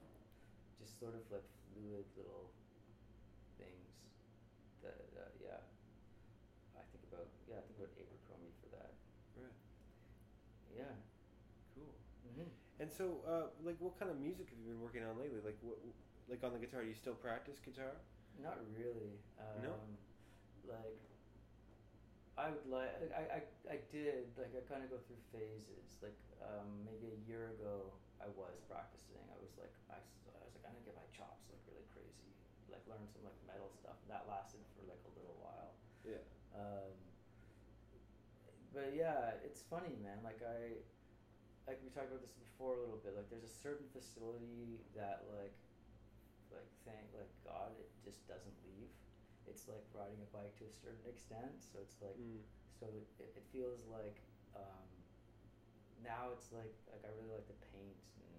Just 0.79 0.99
sort 0.99 1.13
of 1.13 1.21
like 1.31 1.43
fluid 1.73 2.05
little 2.15 2.51
things 3.57 3.91
that 4.81 4.95
uh, 5.17 5.29
yeah. 5.43 5.59
I 6.75 6.81
think 6.91 7.03
about 7.11 7.27
yeah 7.47 7.57
I 7.57 7.61
think 7.67 7.77
about 7.77 7.91
Abercrombie 7.99 8.53
for 8.61 8.69
that. 8.75 8.91
Right. 9.35 9.51
Yeah. 10.75 10.93
Cool. 11.75 11.93
hmm 12.35 12.49
And 12.79 12.91
so, 12.91 13.19
uh, 13.27 13.47
like, 13.63 13.75
what 13.79 13.97
kind 13.99 14.09
of 14.11 14.17
music 14.19 14.49
have 14.49 14.59
you 14.59 14.65
been 14.71 14.81
working 14.81 15.03
on 15.03 15.17
lately? 15.19 15.39
Like, 15.43 15.57
what, 15.61 15.77
like 16.29 16.43
on 16.43 16.53
the 16.53 16.59
guitar? 16.59 16.81
Do 16.81 16.87
you 16.87 16.95
still 16.95 17.13
practice 17.15 17.59
guitar? 17.59 17.97
Not 18.39 18.57
really. 18.75 19.19
Um, 19.39 19.61
No? 19.61 19.73
Like, 20.67 20.99
I 22.39 22.53
would 22.53 22.67
like. 22.71 22.95
I, 23.11 23.41
I, 23.41 23.41
I 23.67 23.77
did. 23.91 24.31
Like, 24.39 24.55
I 24.55 24.63
kind 24.69 24.85
of 24.85 24.89
go 24.89 24.99
through 25.09 25.19
phases. 25.33 25.99
Like, 25.99 26.15
um, 26.39 26.87
maybe 26.87 27.11
a 27.11 27.19
year 27.27 27.51
ago, 27.59 27.91
I 28.23 28.31
was 28.31 28.55
practicing. 28.71 29.19
I 29.27 29.37
was 29.43 29.51
like, 29.59 29.73
I, 29.91 29.99
I 29.99 30.41
was 30.45 30.55
like, 30.55 30.63
I'm 30.63 30.71
gonna 30.77 30.87
get 30.87 30.95
my 30.95 31.09
chops 31.11 31.51
like 31.51 31.59
really 31.67 31.83
crazy. 31.91 32.31
Like, 32.71 32.85
learn 32.87 33.03
some 33.11 33.27
like 33.27 33.35
metal 33.43 33.67
stuff. 33.75 33.99
And 34.07 34.13
that 34.13 34.23
lasted 34.29 34.63
for 34.77 34.87
like 34.87 35.01
a 35.03 35.11
little 35.19 35.35
while. 35.43 35.75
Yeah. 36.07 36.23
Um, 36.55 36.95
but 38.71 38.93
yeah, 38.95 39.35
it's 39.43 39.65
funny, 39.67 39.97
man. 39.99 40.23
Like 40.23 40.39
I, 40.45 40.79
like 41.67 41.81
we 41.83 41.89
talked 41.91 42.07
about 42.13 42.21
this 42.23 42.37
before 42.37 42.77
a 42.77 42.81
little 42.81 43.01
bit. 43.03 43.17
Like 43.17 43.27
there's 43.27 43.43
a 43.47 43.55
certain 43.61 43.89
facility 43.91 44.79
that 44.95 45.25
like, 45.33 45.55
like 46.53 46.69
thank 46.85 47.05
like 47.15 47.31
God, 47.45 47.73
it 47.79 47.89
just 48.03 48.25
doesn't 48.27 48.55
leave. 48.65 48.89
It's 49.49 49.65
like 49.65 49.81
riding 49.97 50.21
a 50.21 50.29
bike 50.29 50.53
to 50.61 50.65
a 50.69 50.73
certain 50.73 51.05
extent. 51.09 51.57
So 51.65 51.81
it's 51.81 51.97
like, 52.01 52.17
Mm. 52.17 52.41
so 52.77 52.85
it, 52.93 53.33
it 53.37 53.45
feels 53.49 53.81
like 53.89 54.21
um, 54.55 54.87
now 56.05 56.31
it's 56.33 56.49
like 56.53 56.73
like 56.93 57.01
I 57.05 57.11
really 57.17 57.33
like 57.33 57.47
to 57.49 57.57
paint 57.73 57.97
and 58.23 58.33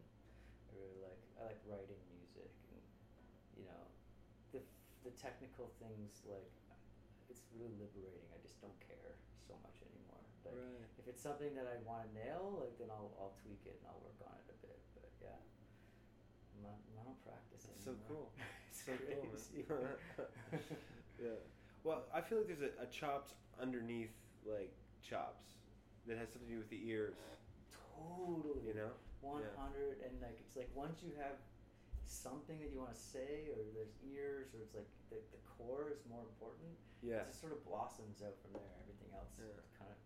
I 0.70 0.70
really 0.78 1.00
like 1.02 1.20
I 1.38 1.50
like 1.50 1.60
writing 1.66 1.98
music 2.14 2.50
and 2.72 2.82
you 3.58 3.64
know 3.66 3.84
the 4.54 4.60
the 5.04 5.12
technical 5.18 5.70
things 5.82 6.22
like 6.26 6.50
it's 7.30 7.42
really 7.54 7.70
liberating. 7.78 8.26
I 8.34 8.38
just 8.42 8.58
don't 8.58 8.74
care 8.82 9.14
so 9.46 9.54
much 9.62 9.78
anymore. 9.86 10.22
Like 10.42 10.58
Right. 10.58 10.88
if 10.98 11.06
it's 11.06 11.22
something 11.22 11.54
that 11.54 11.66
I 11.70 11.78
want 11.86 12.06
to 12.06 12.10
nail, 12.14 12.58
like 12.58 12.74
then 12.78 12.90
I'll 12.90 13.14
I'll 13.18 13.34
tweak 13.42 13.62
it 13.66 13.78
and 13.82 13.86
I'll 13.90 14.02
work 14.02 14.18
on 14.26 14.34
it 14.40 14.46
a 14.50 14.56
bit. 14.62 14.78
But 14.98 15.10
yeah, 15.22 15.38
I'm 16.60 16.68
not, 16.68 16.78
I 17.00 17.02
don't 17.08 17.20
practice 17.24 17.64
so 17.84 17.96
cool. 18.08 18.28
it's 18.68 18.84
so 18.84 18.92
cool, 18.92 19.32
crazy. 19.32 19.64
man. 19.64 20.60
yeah. 21.22 21.40
Well, 21.84 22.04
I 22.12 22.20
feel 22.20 22.44
like 22.44 22.48
there's 22.52 22.60
a, 22.60 22.76
a 22.84 22.86
chops 22.92 23.32
underneath 23.56 24.12
like 24.44 24.72
chops 25.00 25.56
that 26.04 26.20
has 26.20 26.28
something 26.28 26.48
to 26.48 26.54
do 26.56 26.60
with 26.60 26.68
the 26.72 26.80
ears. 26.84 27.16
totally. 27.96 28.68
You 28.68 28.74
know. 28.76 28.92
One 29.20 29.44
hundred 29.56 30.00
and 30.04 30.16
like 30.24 30.40
it's 30.40 30.56
like 30.56 30.72
once 30.72 31.00
you 31.04 31.12
have 31.20 31.36
something 32.08 32.56
that 32.60 32.72
you 32.72 32.80
want 32.80 32.92
to 32.92 33.00
say 33.00 33.52
or 33.52 33.60
there's 33.76 33.92
ears 34.00 34.52
or 34.56 34.64
it's 34.64 34.72
like 34.76 34.88
the, 35.12 35.20
the 35.32 35.40
core 35.44 35.92
is 35.92 36.00
more 36.08 36.24
important. 36.24 36.72
Yeah. 37.04 37.24
It 37.24 37.28
just 37.32 37.40
sort 37.40 37.52
of 37.52 37.60
blossoms 37.68 38.20
out 38.24 38.36
from 38.40 38.56
there. 38.56 38.72
Everything 38.80 39.12
else 39.12 39.36
Yeah. 39.36 39.52
kind 39.76 39.92
of, 39.92 39.96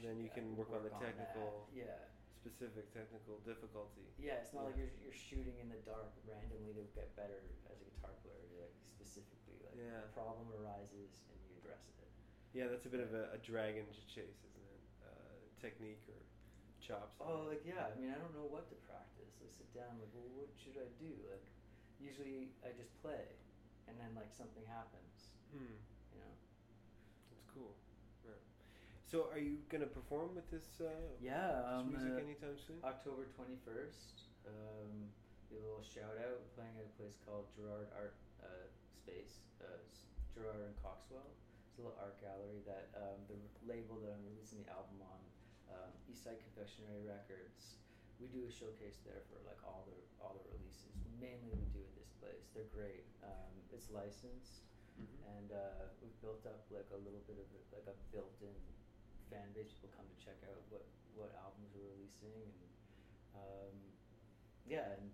Then 0.00 0.16
you 0.20 0.32
I 0.32 0.34
can 0.34 0.56
could 0.56 0.58
work 0.64 0.72
on 0.72 0.82
the 0.84 0.90
that." 0.90 1.00
technical- 1.00 1.68
Yeah. 1.72 2.08
Specific 2.40 2.88
technical 2.96 3.36
difficulty. 3.44 4.08
Yeah, 4.16 4.40
it's 4.40 4.56
not 4.56 4.64
like 4.64 4.76
you're, 4.80 4.88
you're 5.04 5.12
shooting 5.12 5.60
in 5.60 5.68
the 5.68 5.76
dark 5.84 6.08
randomly 6.24 6.72
to 6.72 6.84
get 6.96 7.12
better 7.12 7.36
as 7.68 7.76
a 7.76 7.84
guitar 7.84 8.16
player. 8.24 8.40
You're 8.48 8.64
like 8.64 8.72
specifically 8.80 9.60
like 9.60 9.76
Yeah. 9.76 10.08
a 10.08 10.10
problem 10.16 10.48
arises 10.56 11.20
and 11.28 11.36
you 11.44 11.60
address 11.60 11.84
it. 12.00 12.08
Yeah, 12.56 12.72
that's 12.72 12.88
a 12.88 12.92
bit 12.92 13.04
of 13.04 13.12
a, 13.12 13.36
a 13.36 13.38
dragon 13.44 13.84
to 13.92 14.00
chase, 14.08 14.40
isn't 14.40 14.68
it? 14.72 14.82
Uh, 15.04 15.36
technique 15.60 16.00
or 16.08 16.16
chops. 16.80 17.20
Oh, 17.20 17.44
like 17.52 17.60
yeah. 17.60 17.92
I 17.92 17.94
mean, 18.00 18.08
I 18.08 18.16
don't 18.16 18.32
know 18.32 18.48
what 18.48 18.72
to 18.72 18.76
practice. 18.88 19.36
I 19.44 19.48
sit 19.52 19.68
down, 19.76 20.00
like, 20.00 20.08
well, 20.16 20.32
what 20.40 20.48
should 20.56 20.80
I 20.80 20.88
do? 20.96 21.12
Like, 21.28 21.44
usually 22.00 22.56
I 22.64 22.72
just 22.72 22.96
play, 23.04 23.36
and 23.84 24.00
then 24.00 24.16
like 24.16 24.32
something 24.32 24.64
happens. 24.64 25.36
Hmm. 25.52 25.76
You 26.16 26.24
know. 26.24 26.34
That's 27.28 27.44
cool. 27.52 27.76
So, 29.10 29.26
are 29.34 29.42
you 29.42 29.58
gonna 29.66 29.90
perform 29.90 30.38
with 30.38 30.46
this, 30.54 30.78
uh, 30.78 30.86
Yeah. 31.18 31.50
this 31.50 31.66
Um, 31.66 31.90
music 31.90 32.12
uh, 32.14 32.22
anytime 32.22 32.56
soon? 32.62 32.78
October 32.84 33.26
twenty 33.34 33.56
first. 33.66 34.30
Um, 34.46 35.10
a 35.50 35.54
little 35.54 35.82
shout 35.82 36.14
out. 36.16 36.38
Playing 36.54 36.78
at 36.78 36.86
a 36.86 36.94
place 36.94 37.18
called 37.26 37.50
Gerard 37.58 37.90
Art 37.90 38.14
uh, 38.38 38.70
Space. 39.02 39.42
Uh, 39.60 39.66
Gerard 40.32 40.62
and 40.62 40.76
Coxwell. 40.80 41.26
It's 41.66 41.78
a 41.78 41.82
little 41.82 41.98
art 41.98 42.20
gallery 42.22 42.62
that 42.70 42.94
um, 42.94 43.18
the 43.26 43.34
label 43.66 43.98
that 43.98 44.14
I'm 44.14 44.22
releasing 44.30 44.62
the 44.62 44.70
album 44.70 45.02
on, 45.02 45.20
um, 45.74 45.90
Eastside 46.06 46.38
Confectionery 46.46 47.02
Records. 47.02 47.82
We 48.22 48.28
do 48.30 48.46
a 48.46 48.50
showcase 48.52 49.02
there 49.02 49.26
for 49.26 49.42
like 49.42 49.58
all 49.66 49.90
the 49.90 49.98
all 50.22 50.38
the 50.38 50.46
releases. 50.54 50.94
Mainly 51.18 51.50
we 51.58 51.66
do 51.74 51.82
at 51.82 51.94
this 51.98 52.14
place. 52.22 52.46
They're 52.54 52.70
great. 52.70 53.10
Um, 53.26 53.58
it's 53.74 53.90
licensed 53.90 54.62
Mhm. 54.94 55.18
and 55.34 55.50
uh, 55.52 55.90
we've 56.00 56.14
built 56.22 56.46
up 56.46 56.62
like 56.70 56.86
a 56.94 56.96
little 57.02 57.24
bit 57.26 57.38
of 57.42 57.48
a, 57.50 57.60
like 57.74 57.86
a 57.90 57.96
built-in 58.14 58.54
fan 59.30 59.48
base. 59.54 59.70
People 59.72 59.94
come 59.94 60.06
to 60.10 60.18
check 60.18 60.36
out 60.44 60.58
what 60.68 60.84
what 61.14 61.30
albums 61.38 61.70
we're 61.72 61.86
releasing, 61.94 62.50
and 62.50 62.70
um, 63.38 63.74
yeah, 64.66 64.98
and 64.98 65.10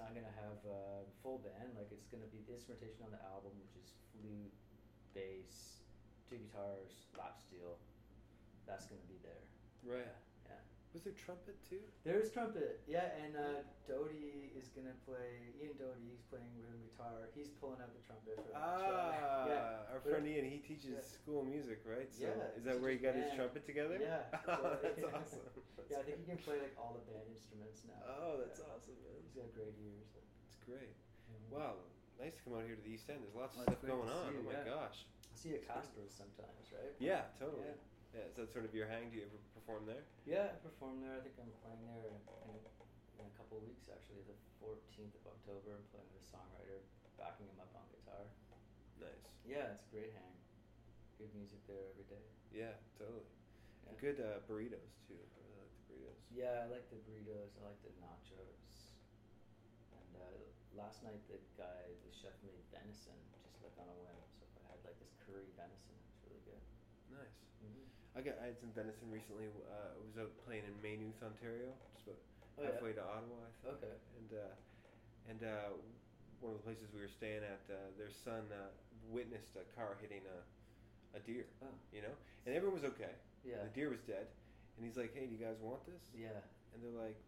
I'm 0.00 0.16
gonna 0.16 0.32
have 0.40 0.58
a 0.64 1.04
full 1.20 1.44
band. 1.44 1.76
Like 1.76 1.92
it's 1.92 2.08
gonna 2.08 2.28
be 2.32 2.40
the 2.48 2.56
instrumentation 2.56 3.04
on 3.04 3.12
the 3.12 3.22
album, 3.28 3.52
which 3.60 3.76
is 3.76 3.92
flute, 4.16 4.56
bass, 5.12 5.84
two 6.26 6.40
guitars, 6.40 7.12
lap 7.14 7.36
steel. 7.36 7.76
That's 8.64 8.88
gonna 8.88 9.04
be 9.06 9.20
there. 9.20 9.44
Right. 9.84 10.08
Yeah. 10.08 10.29
Was 10.90 11.06
there 11.06 11.14
trumpet 11.14 11.54
too? 11.70 11.78
There 12.02 12.18
is 12.18 12.34
trumpet, 12.34 12.82
yeah, 12.90 13.14
and 13.22 13.38
uh, 13.38 13.62
Doty 13.86 14.50
is 14.58 14.74
gonna 14.74 14.90
play. 15.06 15.54
Ian 15.62 15.78
Doty, 15.78 16.02
he's 16.10 16.26
playing 16.26 16.50
rhythm 16.58 16.82
guitar. 16.82 17.30
He's 17.30 17.46
pulling 17.62 17.78
out 17.78 17.94
the 17.94 18.02
trumpet 18.02 18.34
for. 18.42 18.50
Ah, 18.58 19.46
Yeah. 19.46 19.94
our 19.94 20.02
friend 20.02 20.26
Ian, 20.26 20.50
he 20.50 20.58
teaches 20.58 20.98
Yeah. 20.98 21.06
school 21.06 21.46
music, 21.46 21.86
right? 21.86 22.10
So 22.10 22.26
Yeah, 22.26 22.58
is 22.58 22.66
that 22.66 22.82
where 22.82 22.90
he 22.90 22.98
got 22.98 23.14
his 23.14 23.30
trumpet 23.38 23.62
together? 23.70 24.02
Yeah, 24.02 24.26
so- 24.42 24.78
that's 24.82 24.98
yeah. 24.98 25.14
awesome. 25.14 25.46
Yeah, 25.90 25.98
I 25.98 26.06
That's 26.06 26.06
think 26.06 26.22
he 26.22 26.26
can 26.30 26.38
play 26.42 26.58
like 26.62 26.74
all 26.78 26.94
the 26.94 27.02
band 27.06 27.26
instruments 27.30 27.82
now. 27.86 27.98
Oh, 28.06 28.38
that's 28.42 28.58
Yeah. 28.62 28.70
awesome, 28.74 28.94
man. 29.02 29.14
He's 29.26 29.34
got 29.34 29.46
great 29.54 29.74
ears. 29.82 30.06
so, 30.10 30.18
It's 30.46 30.58
great. 30.66 30.94
yeah. 31.30 31.50
Wow, 31.50 31.82
nice 32.18 32.34
to 32.38 32.42
come 32.46 32.54
out 32.58 32.62
here 32.66 32.78
to 32.78 32.82
the 32.82 32.94
East 32.94 33.10
End. 33.10 33.22
There's 33.26 33.34
lots 33.34 33.58
of 33.58 33.66
Well, 33.66 33.74
stuff 33.74 33.82
going 33.86 34.06
on. 34.10 34.38
oh 34.38 34.42
my 34.46 34.58
gosh. 34.66 35.06
I 35.06 35.34
see 35.34 35.50
you 35.54 35.62
at 35.62 35.66
sometimes, 36.10 36.66
right? 36.74 36.94
Yeah, 37.02 37.26
totally. 37.38 37.74
Yeah. 38.10 38.26
Is 38.26 38.36
that 38.42 38.50
sort 38.50 38.66
of 38.66 38.74
your 38.74 38.90
hang? 38.90 39.10
Do 39.10 39.22
you 39.22 39.26
ever 39.26 39.38
perform 39.54 39.86
there? 39.86 40.02
Yeah, 40.26 40.50
I 40.50 40.58
perform 40.62 40.98
there. 40.98 41.14
I 41.14 41.22
think 41.22 41.38
I'm 41.38 41.50
playing 41.62 41.82
there 41.86 42.10
in, 42.10 42.18
in, 42.50 42.54
in 43.22 43.24
a 43.26 43.34
couple 43.38 43.62
of 43.62 43.64
weeks, 43.66 43.86
actually, 43.86 44.26
the 44.26 44.34
14th 44.58 45.14
of 45.22 45.24
October. 45.30 45.78
I'm 45.78 45.86
playing 45.94 46.10
with 46.10 46.26
a 46.26 46.28
songwriter, 46.34 46.82
backing 47.14 47.46
him 47.46 47.58
up 47.62 47.70
on 47.78 47.86
guitar. 47.94 48.26
Nice. 48.98 49.24
Yeah, 49.46 49.74
it's 49.78 49.86
a 49.86 49.90
great 49.94 50.10
hang. 50.14 50.34
Good 51.22 51.30
music 51.38 51.62
there 51.70 51.86
every 51.94 52.06
day. 52.10 52.24
Yeah, 52.50 52.74
totally. 52.98 53.28
Yeah. 53.86 53.94
Good 54.00 54.18
uh, 54.18 54.42
burritos 54.50 54.98
too. 55.06 55.20
I 55.20 55.38
really 55.46 55.60
like 55.60 55.70
the 55.70 55.82
burritos. 55.86 56.20
Yeah, 56.34 56.64
I 56.64 56.66
like 56.66 56.86
the 56.90 56.98
burritos. 57.06 57.54
I 57.60 57.70
like 57.70 57.80
the 57.84 57.94
nachos. 58.00 58.96
And 59.94 60.10
uh, 60.18 60.40
last 60.74 61.04
night, 61.06 61.20
the 61.30 61.38
guy, 61.54 61.92
the 62.02 62.12
chef, 62.12 62.34
made 62.42 62.58
venison 62.72 63.18
just 63.44 63.60
like 63.60 63.76
on 63.78 63.86
a 63.86 63.96
whim. 64.00 64.18
So 64.40 64.48
I 64.64 64.72
had 64.74 64.80
like 64.82 64.96
this 64.98 65.12
curry 65.28 65.46
venison. 65.54 65.92
It 65.92 66.08
was 66.08 66.16
really 66.24 66.42
good. 66.48 66.62
Nice. 67.12 67.49
I 68.16 68.20
got 68.20 68.34
I 68.42 68.50
had 68.50 68.58
some 68.58 68.70
venison 68.74 69.06
recently. 69.10 69.46
Uh, 69.46 69.94
I 69.94 70.00
was 70.02 70.16
out 70.18 70.32
playing 70.46 70.66
in 70.66 70.74
Maynooth, 70.82 71.18
Ontario, 71.22 71.70
just 71.94 72.06
about 72.08 72.18
Oh, 72.58 72.62
yeah. 72.66 72.74
halfway 72.74 72.92
to 72.92 73.00
Ottawa, 73.00 73.38
I 73.46 73.50
think. 73.62 73.74
Okay. 73.80 73.94
And 74.18 74.30
uh, 74.34 74.52
and 75.30 75.40
uh, 75.46 75.70
one 76.42 76.52
of 76.52 76.58
the 76.58 76.66
places 76.66 76.90
we 76.92 77.00
were 77.00 77.12
staying 77.12 77.40
at, 77.46 77.62
uh, 77.70 77.78
their 77.96 78.10
son 78.10 78.50
uh, 78.50 78.68
witnessed 79.08 79.54
a 79.56 79.64
car 79.78 79.96
hitting 80.02 80.26
a 80.26 80.38
a 81.16 81.20
deer. 81.22 81.46
Oh, 81.62 81.70
You 81.94 82.02
know, 82.02 82.14
and 82.46 82.54
everyone 82.54 82.74
was 82.82 82.86
okay. 82.98 83.14
yeah. 83.46 83.62
The 83.64 83.72
deer 83.74 83.88
was 83.90 84.02
dead, 84.06 84.26
and 84.76 84.82
he's 84.86 84.98
like, 84.98 85.14
"Hey, 85.14 85.26
do 85.26 85.32
you 85.34 85.42
guys 85.42 85.56
want 85.62 85.82
this?" 85.86 86.02
Yeah. 86.14 86.34
And 86.74 86.78
they're 86.82 86.94
like, 87.02 87.18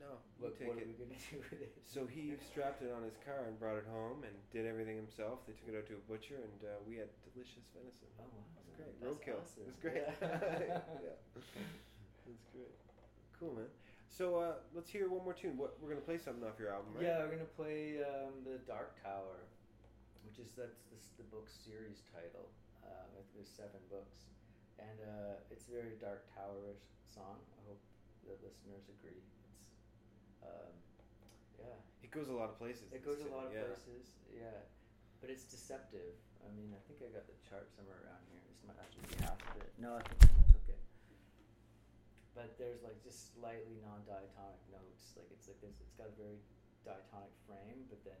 "No, 0.00 0.20
What, 0.38 0.52
are 0.52 0.80
it." 0.80 0.86
we 0.86 0.94
going 0.94 1.10
to 1.10 1.20
do 1.30 1.38
with 1.50 1.60
it? 1.60 1.72
So 1.84 2.06
he 2.06 2.34
strapped 2.40 2.82
it 2.82 2.92
on 2.92 3.02
his 3.02 3.16
car 3.24 3.46
and 3.46 3.58
brought 3.58 3.76
it 3.78 3.86
home 3.90 4.24
and 4.24 4.34
did 4.52 4.66
everything 4.66 4.96
himself. 4.96 5.46
They 5.46 5.54
took 5.54 5.68
it 5.72 5.76
out 5.78 5.86
to 5.88 5.94
a 5.96 6.04
butcher 6.10 6.36
and 6.36 6.58
uh, 6.64 6.78
we 6.86 6.96
had 6.96 7.08
delicious 7.32 7.64
venison. 7.72 8.08
Oh, 8.20 8.26
wow. 8.28 8.44
It 8.56 8.64
was 8.66 8.74
great. 8.76 8.94
That's 9.00 9.16
Roadkill. 9.16 9.40
awesome. 9.40 9.62
It 9.62 9.68
was 9.72 9.78
great. 9.80 10.02
Yeah. 10.20 10.80
yeah. 11.06 11.16
That's 12.26 12.44
great. 12.52 12.74
Cool, 13.38 13.54
man. 13.54 13.70
So 14.08 14.36
uh, 14.40 14.56
let's 14.72 14.88
hear 14.88 15.08
one 15.12 15.24
more 15.24 15.36
tune. 15.36 15.56
What 15.60 15.76
we're 15.80 15.92
gonna 15.92 16.00
play 16.04 16.16
something 16.16 16.40
off 16.40 16.56
your 16.56 16.72
album, 16.72 16.96
right? 16.96 17.04
Yeah, 17.04 17.20
we're 17.28 17.36
gonna 17.36 17.52
play 17.56 18.00
um, 18.00 18.32
the 18.48 18.56
Dark 18.64 18.96
Tower, 19.04 19.44
which 20.24 20.40
is 20.40 20.48
that's 20.56 20.88
this, 20.88 21.12
the 21.20 21.26
book 21.28 21.44
series 21.52 22.00
title. 22.08 22.48
Um, 22.80 23.12
I 23.12 23.20
think 23.20 23.28
there's 23.36 23.52
seven 23.52 23.82
books, 23.92 24.24
and 24.80 24.96
uh, 25.04 25.52
it's 25.52 25.68
a 25.68 25.72
very 25.76 26.00
Dark 26.00 26.24
Towerish 26.32 26.80
song. 27.04 27.36
I 27.60 27.60
hope 27.68 27.82
the 28.24 28.40
listeners 28.40 28.88
agree. 28.88 29.20
Um, 30.46 30.72
yeah, 31.58 31.76
It 32.06 32.10
goes 32.14 32.28
a 32.30 32.36
lot 32.36 32.48
of 32.48 32.56
places. 32.58 32.86
it 32.94 33.02
goes 33.04 33.20
a 33.20 33.28
lot 33.34 33.50
of 33.50 33.52
yeah. 33.52 33.66
places. 33.66 34.14
Yeah, 34.30 34.62
but 35.20 35.28
it's 35.28 35.44
deceptive. 35.44 36.14
I 36.46 36.48
mean, 36.54 36.70
I 36.70 36.80
think 36.86 37.02
I 37.02 37.10
got 37.10 37.26
the 37.26 37.34
chart 37.42 37.66
somewhere 37.74 37.98
around 38.06 38.22
here. 38.30 38.38
This 38.46 38.62
might 38.62 38.78
actually 38.78 39.06
be 39.10 39.18
half 39.26 39.38
of 39.42 39.58
it. 39.60 39.72
No, 39.82 39.98
I 39.98 40.02
think 40.06 40.18
someone 40.30 40.46
took 40.46 40.66
it. 40.70 40.78
But 42.38 42.54
there's 42.60 42.84
like 42.86 43.00
just 43.02 43.34
slightly 43.34 43.80
non-diatonic 43.82 44.62
notes. 44.70 45.16
Like 45.18 45.26
it's 45.34 45.48
like 45.50 45.58
this. 45.64 45.80
It's 45.82 45.96
got 45.98 46.12
a 46.12 46.16
very 46.20 46.38
diatonic 46.86 47.32
frame, 47.48 47.88
but 47.90 47.98
then 48.06 48.20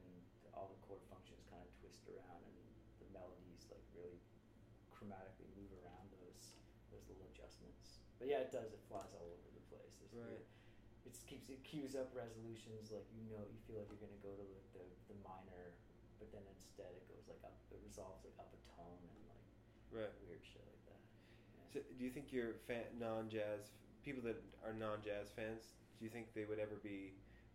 all 0.56 0.72
the 0.72 0.80
chord 0.88 1.04
functions 1.12 1.44
kind 1.52 1.60
of 1.62 1.68
twist 1.78 2.02
around, 2.08 2.40
and 2.48 2.56
the 2.98 3.08
melodies 3.12 3.68
like 3.70 3.84
really 3.94 4.16
chromatically 4.90 5.46
move 5.54 5.68
around 5.84 6.08
those 6.16 6.56
those 6.90 7.04
little 7.12 7.28
adjustments. 7.30 8.00
But 8.18 8.32
yeah, 8.32 8.40
it 8.42 8.50
does. 8.50 8.72
It 8.72 8.80
flies 8.88 9.12
all 9.14 9.28
over 9.28 9.48
the 9.52 9.62
place. 9.68 10.00
There's 10.00 10.16
Right. 10.16 10.32
weird- 10.40 10.48
It 11.06 11.14
just 11.14 11.30
keeps 11.30 11.46
it 11.48 11.62
cues 11.62 11.94
up 11.94 12.10
resolutions 12.10 12.90
like 12.90 13.06
you 13.14 13.30
know 13.30 13.38
you 13.46 13.58
feel 13.70 13.78
like 13.78 13.86
you're 13.94 14.02
gonna 14.02 14.18
go 14.26 14.34
to 14.34 14.42
like 14.42 14.68
the 14.74 14.82
the 15.06 15.16
minor, 15.22 15.70
but 16.18 16.34
then 16.34 16.42
instead 16.50 16.90
it 16.98 17.06
goes 17.06 17.30
like 17.30 17.38
up. 17.46 17.54
It 17.70 17.78
resolves 17.86 18.26
like 18.26 18.34
up 18.42 18.50
a 18.50 18.60
tone 18.74 18.98
and 19.06 19.20
like 19.30 19.46
Right. 19.94 20.10
weird 20.26 20.42
shit 20.42 20.66
like 20.66 20.82
that. 20.90 20.98
Yeah. 21.54 21.66
So 21.70 21.76
do 21.94 22.02
you 22.02 22.10
think 22.10 22.34
your 22.34 22.58
fan, 22.66 22.90
non-jazz 22.98 23.70
people 24.02 24.22
that 24.26 24.42
are 24.66 24.74
non-jazz 24.74 25.30
fans? 25.30 25.78
Do 25.98 26.04
you 26.04 26.10
think 26.10 26.34
they 26.34 26.44
would 26.44 26.58
ever 26.58 26.76
be 26.82 27.14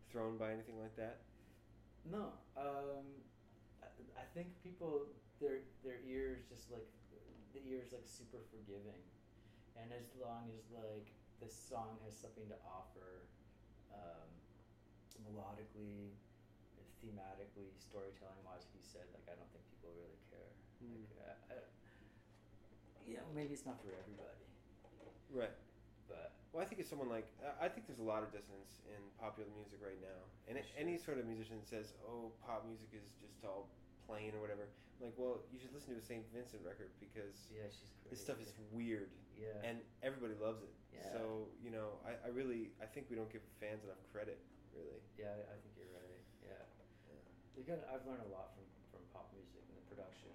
thrown 0.09 0.39
by 0.39 0.55
anything 0.55 0.79
like 0.79 0.95
that? 0.95 1.19
No, 2.07 2.31
um, 2.55 3.03
I, 3.83 3.91
I 4.15 4.25
think 4.33 4.55
people 4.63 5.11
their 5.43 5.67
their 5.83 5.99
ears 6.07 6.47
just 6.47 6.71
like 6.71 6.87
the 7.51 7.59
ears 7.67 7.91
like 7.91 8.07
super 8.07 8.39
forgiving, 8.47 9.03
and 9.75 9.91
as 9.91 10.07
long 10.15 10.47
as 10.55 10.71
like 10.71 11.11
the 11.43 11.49
song 11.51 11.99
has 12.05 12.15
something 12.15 12.47
to 12.47 12.57
offer, 12.63 13.27
um, 13.95 14.29
melodically, 15.25 16.15
thematically, 17.01 17.69
storytelling 17.79 18.41
wise, 18.45 18.63
like 18.69 18.75
you 18.77 18.85
said, 18.85 19.05
like 19.13 19.25
I 19.29 19.35
don't 19.37 19.49
think 19.51 19.63
people 19.73 19.91
really 19.97 20.19
care. 20.29 20.51
Mm. 20.83 21.05
Like, 21.17 21.37
uh, 21.49 21.53
I, 21.53 21.55
you 23.07 23.17
know, 23.17 23.25
maybe 23.33 23.53
it's 23.53 23.65
not 23.65 23.81
for 23.81 23.89
everybody, 23.97 24.45
Right. 25.33 25.53
but 26.07 26.31
Well, 26.53 26.61
I 26.61 26.65
think 26.67 26.81
it's 26.83 26.89
someone 26.89 27.09
like 27.09 27.27
I 27.59 27.67
think 27.71 27.87
there's 27.87 28.03
a 28.03 28.05
lot 28.05 28.21
of 28.23 28.29
dissonance 28.31 28.83
in 28.91 28.99
popular 29.19 29.47
music 29.55 29.79
right 29.81 29.99
now, 30.03 30.19
and 30.47 30.57
it- 30.59 30.67
any 30.77 30.97
sort 30.97 31.17
of 31.17 31.25
musician 31.25 31.63
says, 31.63 31.93
"Oh, 32.05 32.31
pop 32.45 32.65
music 32.67 32.89
is 32.93 33.07
just 33.23 33.43
all 33.45 33.69
plain 34.11 34.35
or 34.35 34.43
whatever," 34.43 34.67
I'm 34.99 35.07
like, 35.07 35.15
well, 35.15 35.47
you 35.47 35.57
should 35.57 35.71
listen 35.71 35.95
to 35.95 35.99
a 35.99 36.03
Saint 36.03 36.27
Vincent 36.35 36.59
record 36.67 36.91
because 36.99 37.47
yeah, 37.47 37.71
she's 37.71 37.95
great. 38.03 38.11
this 38.11 38.19
stuff 38.19 38.43
is 38.43 38.51
weird 38.75 39.07
yeah, 39.41 39.57
and 39.65 39.81
everybody 40.05 40.37
loves 40.37 40.61
it. 40.61 40.73
Yeah. 40.93 41.17
So 41.17 41.49
you 41.57 41.71
know, 41.71 41.97
I, 42.05 42.13
I 42.21 42.29
really 42.29 42.75
I 42.77 42.85
think 42.85 43.09
we 43.09 43.17
don't 43.17 43.31
give 43.31 43.41
fans 43.57 43.81
enough 43.81 43.97
credit, 44.13 44.37
really. 44.69 45.01
yeah, 45.17 45.33
I 45.33 45.55
I 45.55 45.57
think 45.63 45.73
you're 45.79 45.89
right. 45.89 46.21
Yeah. 46.45 46.61
Yeah. 47.57 47.81
I've 47.89 48.05
learned 48.05 48.25
a 48.25 48.31
lot 48.33 48.53
from, 48.57 48.65
from 48.93 49.01
pop 49.13 49.29
music 49.33 49.65
and 49.69 49.77
the 49.77 49.85
production. 49.89 50.33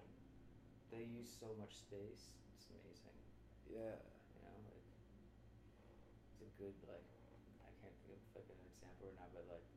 They 0.91 1.03
use 1.07 1.27
so 1.27 1.51
much 1.59 1.75
space. 1.75 2.35
It's 2.55 2.67
amazing. 2.71 3.15
Yeah. 3.67 3.99
You 4.33 4.41
know, 4.43 4.57
like 4.73 4.87
it's 6.33 6.43
a 6.43 6.49
good 6.59 6.75
like 6.87 7.07
I 7.63 7.71
can't 7.79 7.95
think 8.03 8.17
of 8.17 8.43
like 8.43 8.49
an 8.49 8.59
example 8.75 9.11
right 9.11 9.17
now, 9.21 9.29
but 9.31 9.47
like 9.47 9.63
just 9.63 9.76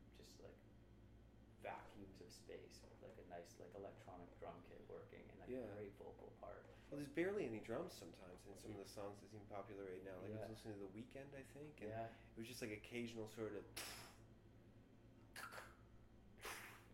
of 2.31 2.39
space 2.39 2.79
with 2.79 2.95
like 3.03 3.17
a 3.19 3.27
nice 3.27 3.51
like 3.59 3.71
electronic 3.75 4.31
drum 4.39 4.55
kit 4.71 4.79
working 4.87 5.19
and 5.27 5.35
like 5.43 5.51
Yeah. 5.51 5.67
a 5.67 5.75
great 5.75 5.91
vocal 5.99 6.31
part. 6.39 6.63
Well, 6.87 6.99
there's 7.03 7.11
barely 7.11 7.43
any 7.47 7.59
drums 7.59 7.91
sometimes 7.95 8.39
in 8.47 8.55
some 8.59 8.71
of 8.75 8.79
the 8.79 8.87
songs 8.87 9.19
that 9.19 9.27
seem 9.31 9.43
popular 9.51 9.83
right 9.83 10.03
now. 10.07 10.15
Like 10.23 10.31
I 10.31 10.39
Yeah. 10.39 10.47
was 10.47 10.55
listening 10.55 10.79
to 10.79 10.83
The 10.87 10.93
Weeknd, 10.95 11.31
I 11.35 11.43
think, 11.55 11.71
and 11.83 11.91
Yeah. 11.91 12.07
it 12.07 12.37
was 12.39 12.47
just 12.47 12.63
like 12.63 12.71
occasional 12.71 13.27
sort 13.35 13.51
of, 13.55 13.63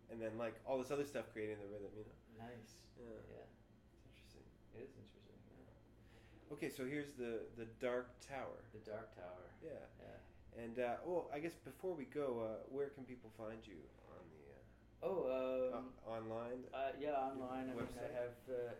and 0.09 0.17
then 0.21 0.37
like 0.37 0.57
all 0.65 0.77
this 0.81 0.89
other 0.89 1.05
stuff 1.05 1.29
creating 1.33 1.57
the 1.61 1.69
rhythm. 1.69 1.93
You 1.97 2.05
know. 2.05 2.45
Nice. 2.49 2.81
Yeah. 2.97 3.21
Yeah. 3.29 3.45
It's 3.45 4.05
interesting. 4.09 4.45
It 4.73 4.81
is 4.89 4.93
interesting. 4.97 5.37
Yeah. 5.53 6.53
Okay, 6.57 6.69
so 6.69 6.85
here's 6.85 7.13
the 7.17 7.45
the 7.57 7.65
Dark 7.81 8.09
Tower. 8.25 8.57
The 8.73 8.81
Dark 8.85 9.13
Tower. 9.13 9.45
Yeah. 9.61 9.85
Yeah. 10.01 10.17
And 10.63 10.79
uh, 10.79 10.97
well, 11.05 11.29
I 11.33 11.37
guess 11.39 11.53
before 11.53 11.93
we 11.93 12.05
go, 12.05 12.41
uh, 12.41 12.65
where 12.69 12.89
can 12.89 13.03
people 13.05 13.29
find 13.37 13.61
you 13.67 13.77
Oh, 15.03 15.29
uh, 15.29 15.77
um, 15.77 15.93
o- 16.05 16.11
online? 16.17 16.65
Uh, 16.73 16.91
yeah, 16.97 17.13
online. 17.13 17.69
I 17.69 17.73
mean, 17.77 17.85
website? 17.85 18.09
I 18.09 18.11
have 18.17 18.37
uh, 18.49 18.73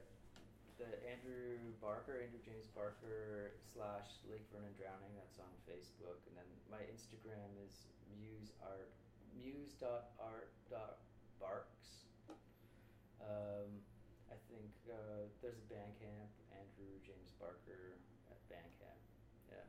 the 0.82 0.90
Andrew 1.06 1.62
Barker, 1.82 2.18
Andrew 2.18 2.42
James 2.42 2.66
Barker 2.74 3.54
slash 3.62 4.18
Lake 4.26 4.46
Vernon 4.50 4.74
Drowning. 4.78 5.14
That's 5.14 5.38
on 5.38 5.54
Facebook, 5.70 6.18
and 6.26 6.34
then 6.38 6.50
my 6.74 6.82
Instagram 6.90 7.54
is 7.62 7.86
muse 8.18 8.50
art 8.66 8.90
muse 9.38 9.78
dot 9.78 10.18
art 10.18 10.50
dot 10.74 10.98
barks. 11.38 12.10
Um, 13.22 13.70
I 14.34 14.38
think 14.50 14.74
uh, 14.90 15.30
there's 15.42 15.58
a 15.62 15.68
Bandcamp, 15.70 16.30
Andrew 16.54 16.98
James 17.06 17.34
Barker 17.38 17.94
at 18.34 18.40
Bandcamp. 18.50 19.02
Yeah. 19.54 19.66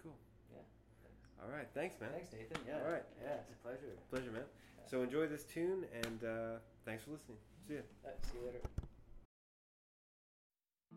Cool. 0.00 0.16
Yeah. 0.52 0.64
Thanks. 1.04 1.20
All 1.40 1.52
right, 1.52 1.68
thanks, 1.76 2.00
man. 2.00 2.10
Thanks, 2.16 2.32
Nathan. 2.32 2.60
Yeah. 2.64 2.80
All 2.80 2.92
right. 2.92 3.04
Yeah, 3.20 3.44
it's 3.44 3.52
a 3.52 3.60
pleasure. 3.60 3.92
Pleasure, 4.08 4.32
man. 4.32 4.48
So 4.92 5.00
enjoy 5.00 5.26
this 5.26 5.44
tune, 5.44 5.86
and 6.04 6.22
uh, 6.22 6.58
thanks 6.84 7.04
for 7.04 7.12
listening. 7.12 7.38
See 7.66 7.76
ya. 7.76 7.80
Right, 8.04 8.14
see 8.26 8.36
you 8.36 8.44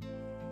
later. 0.03 0.51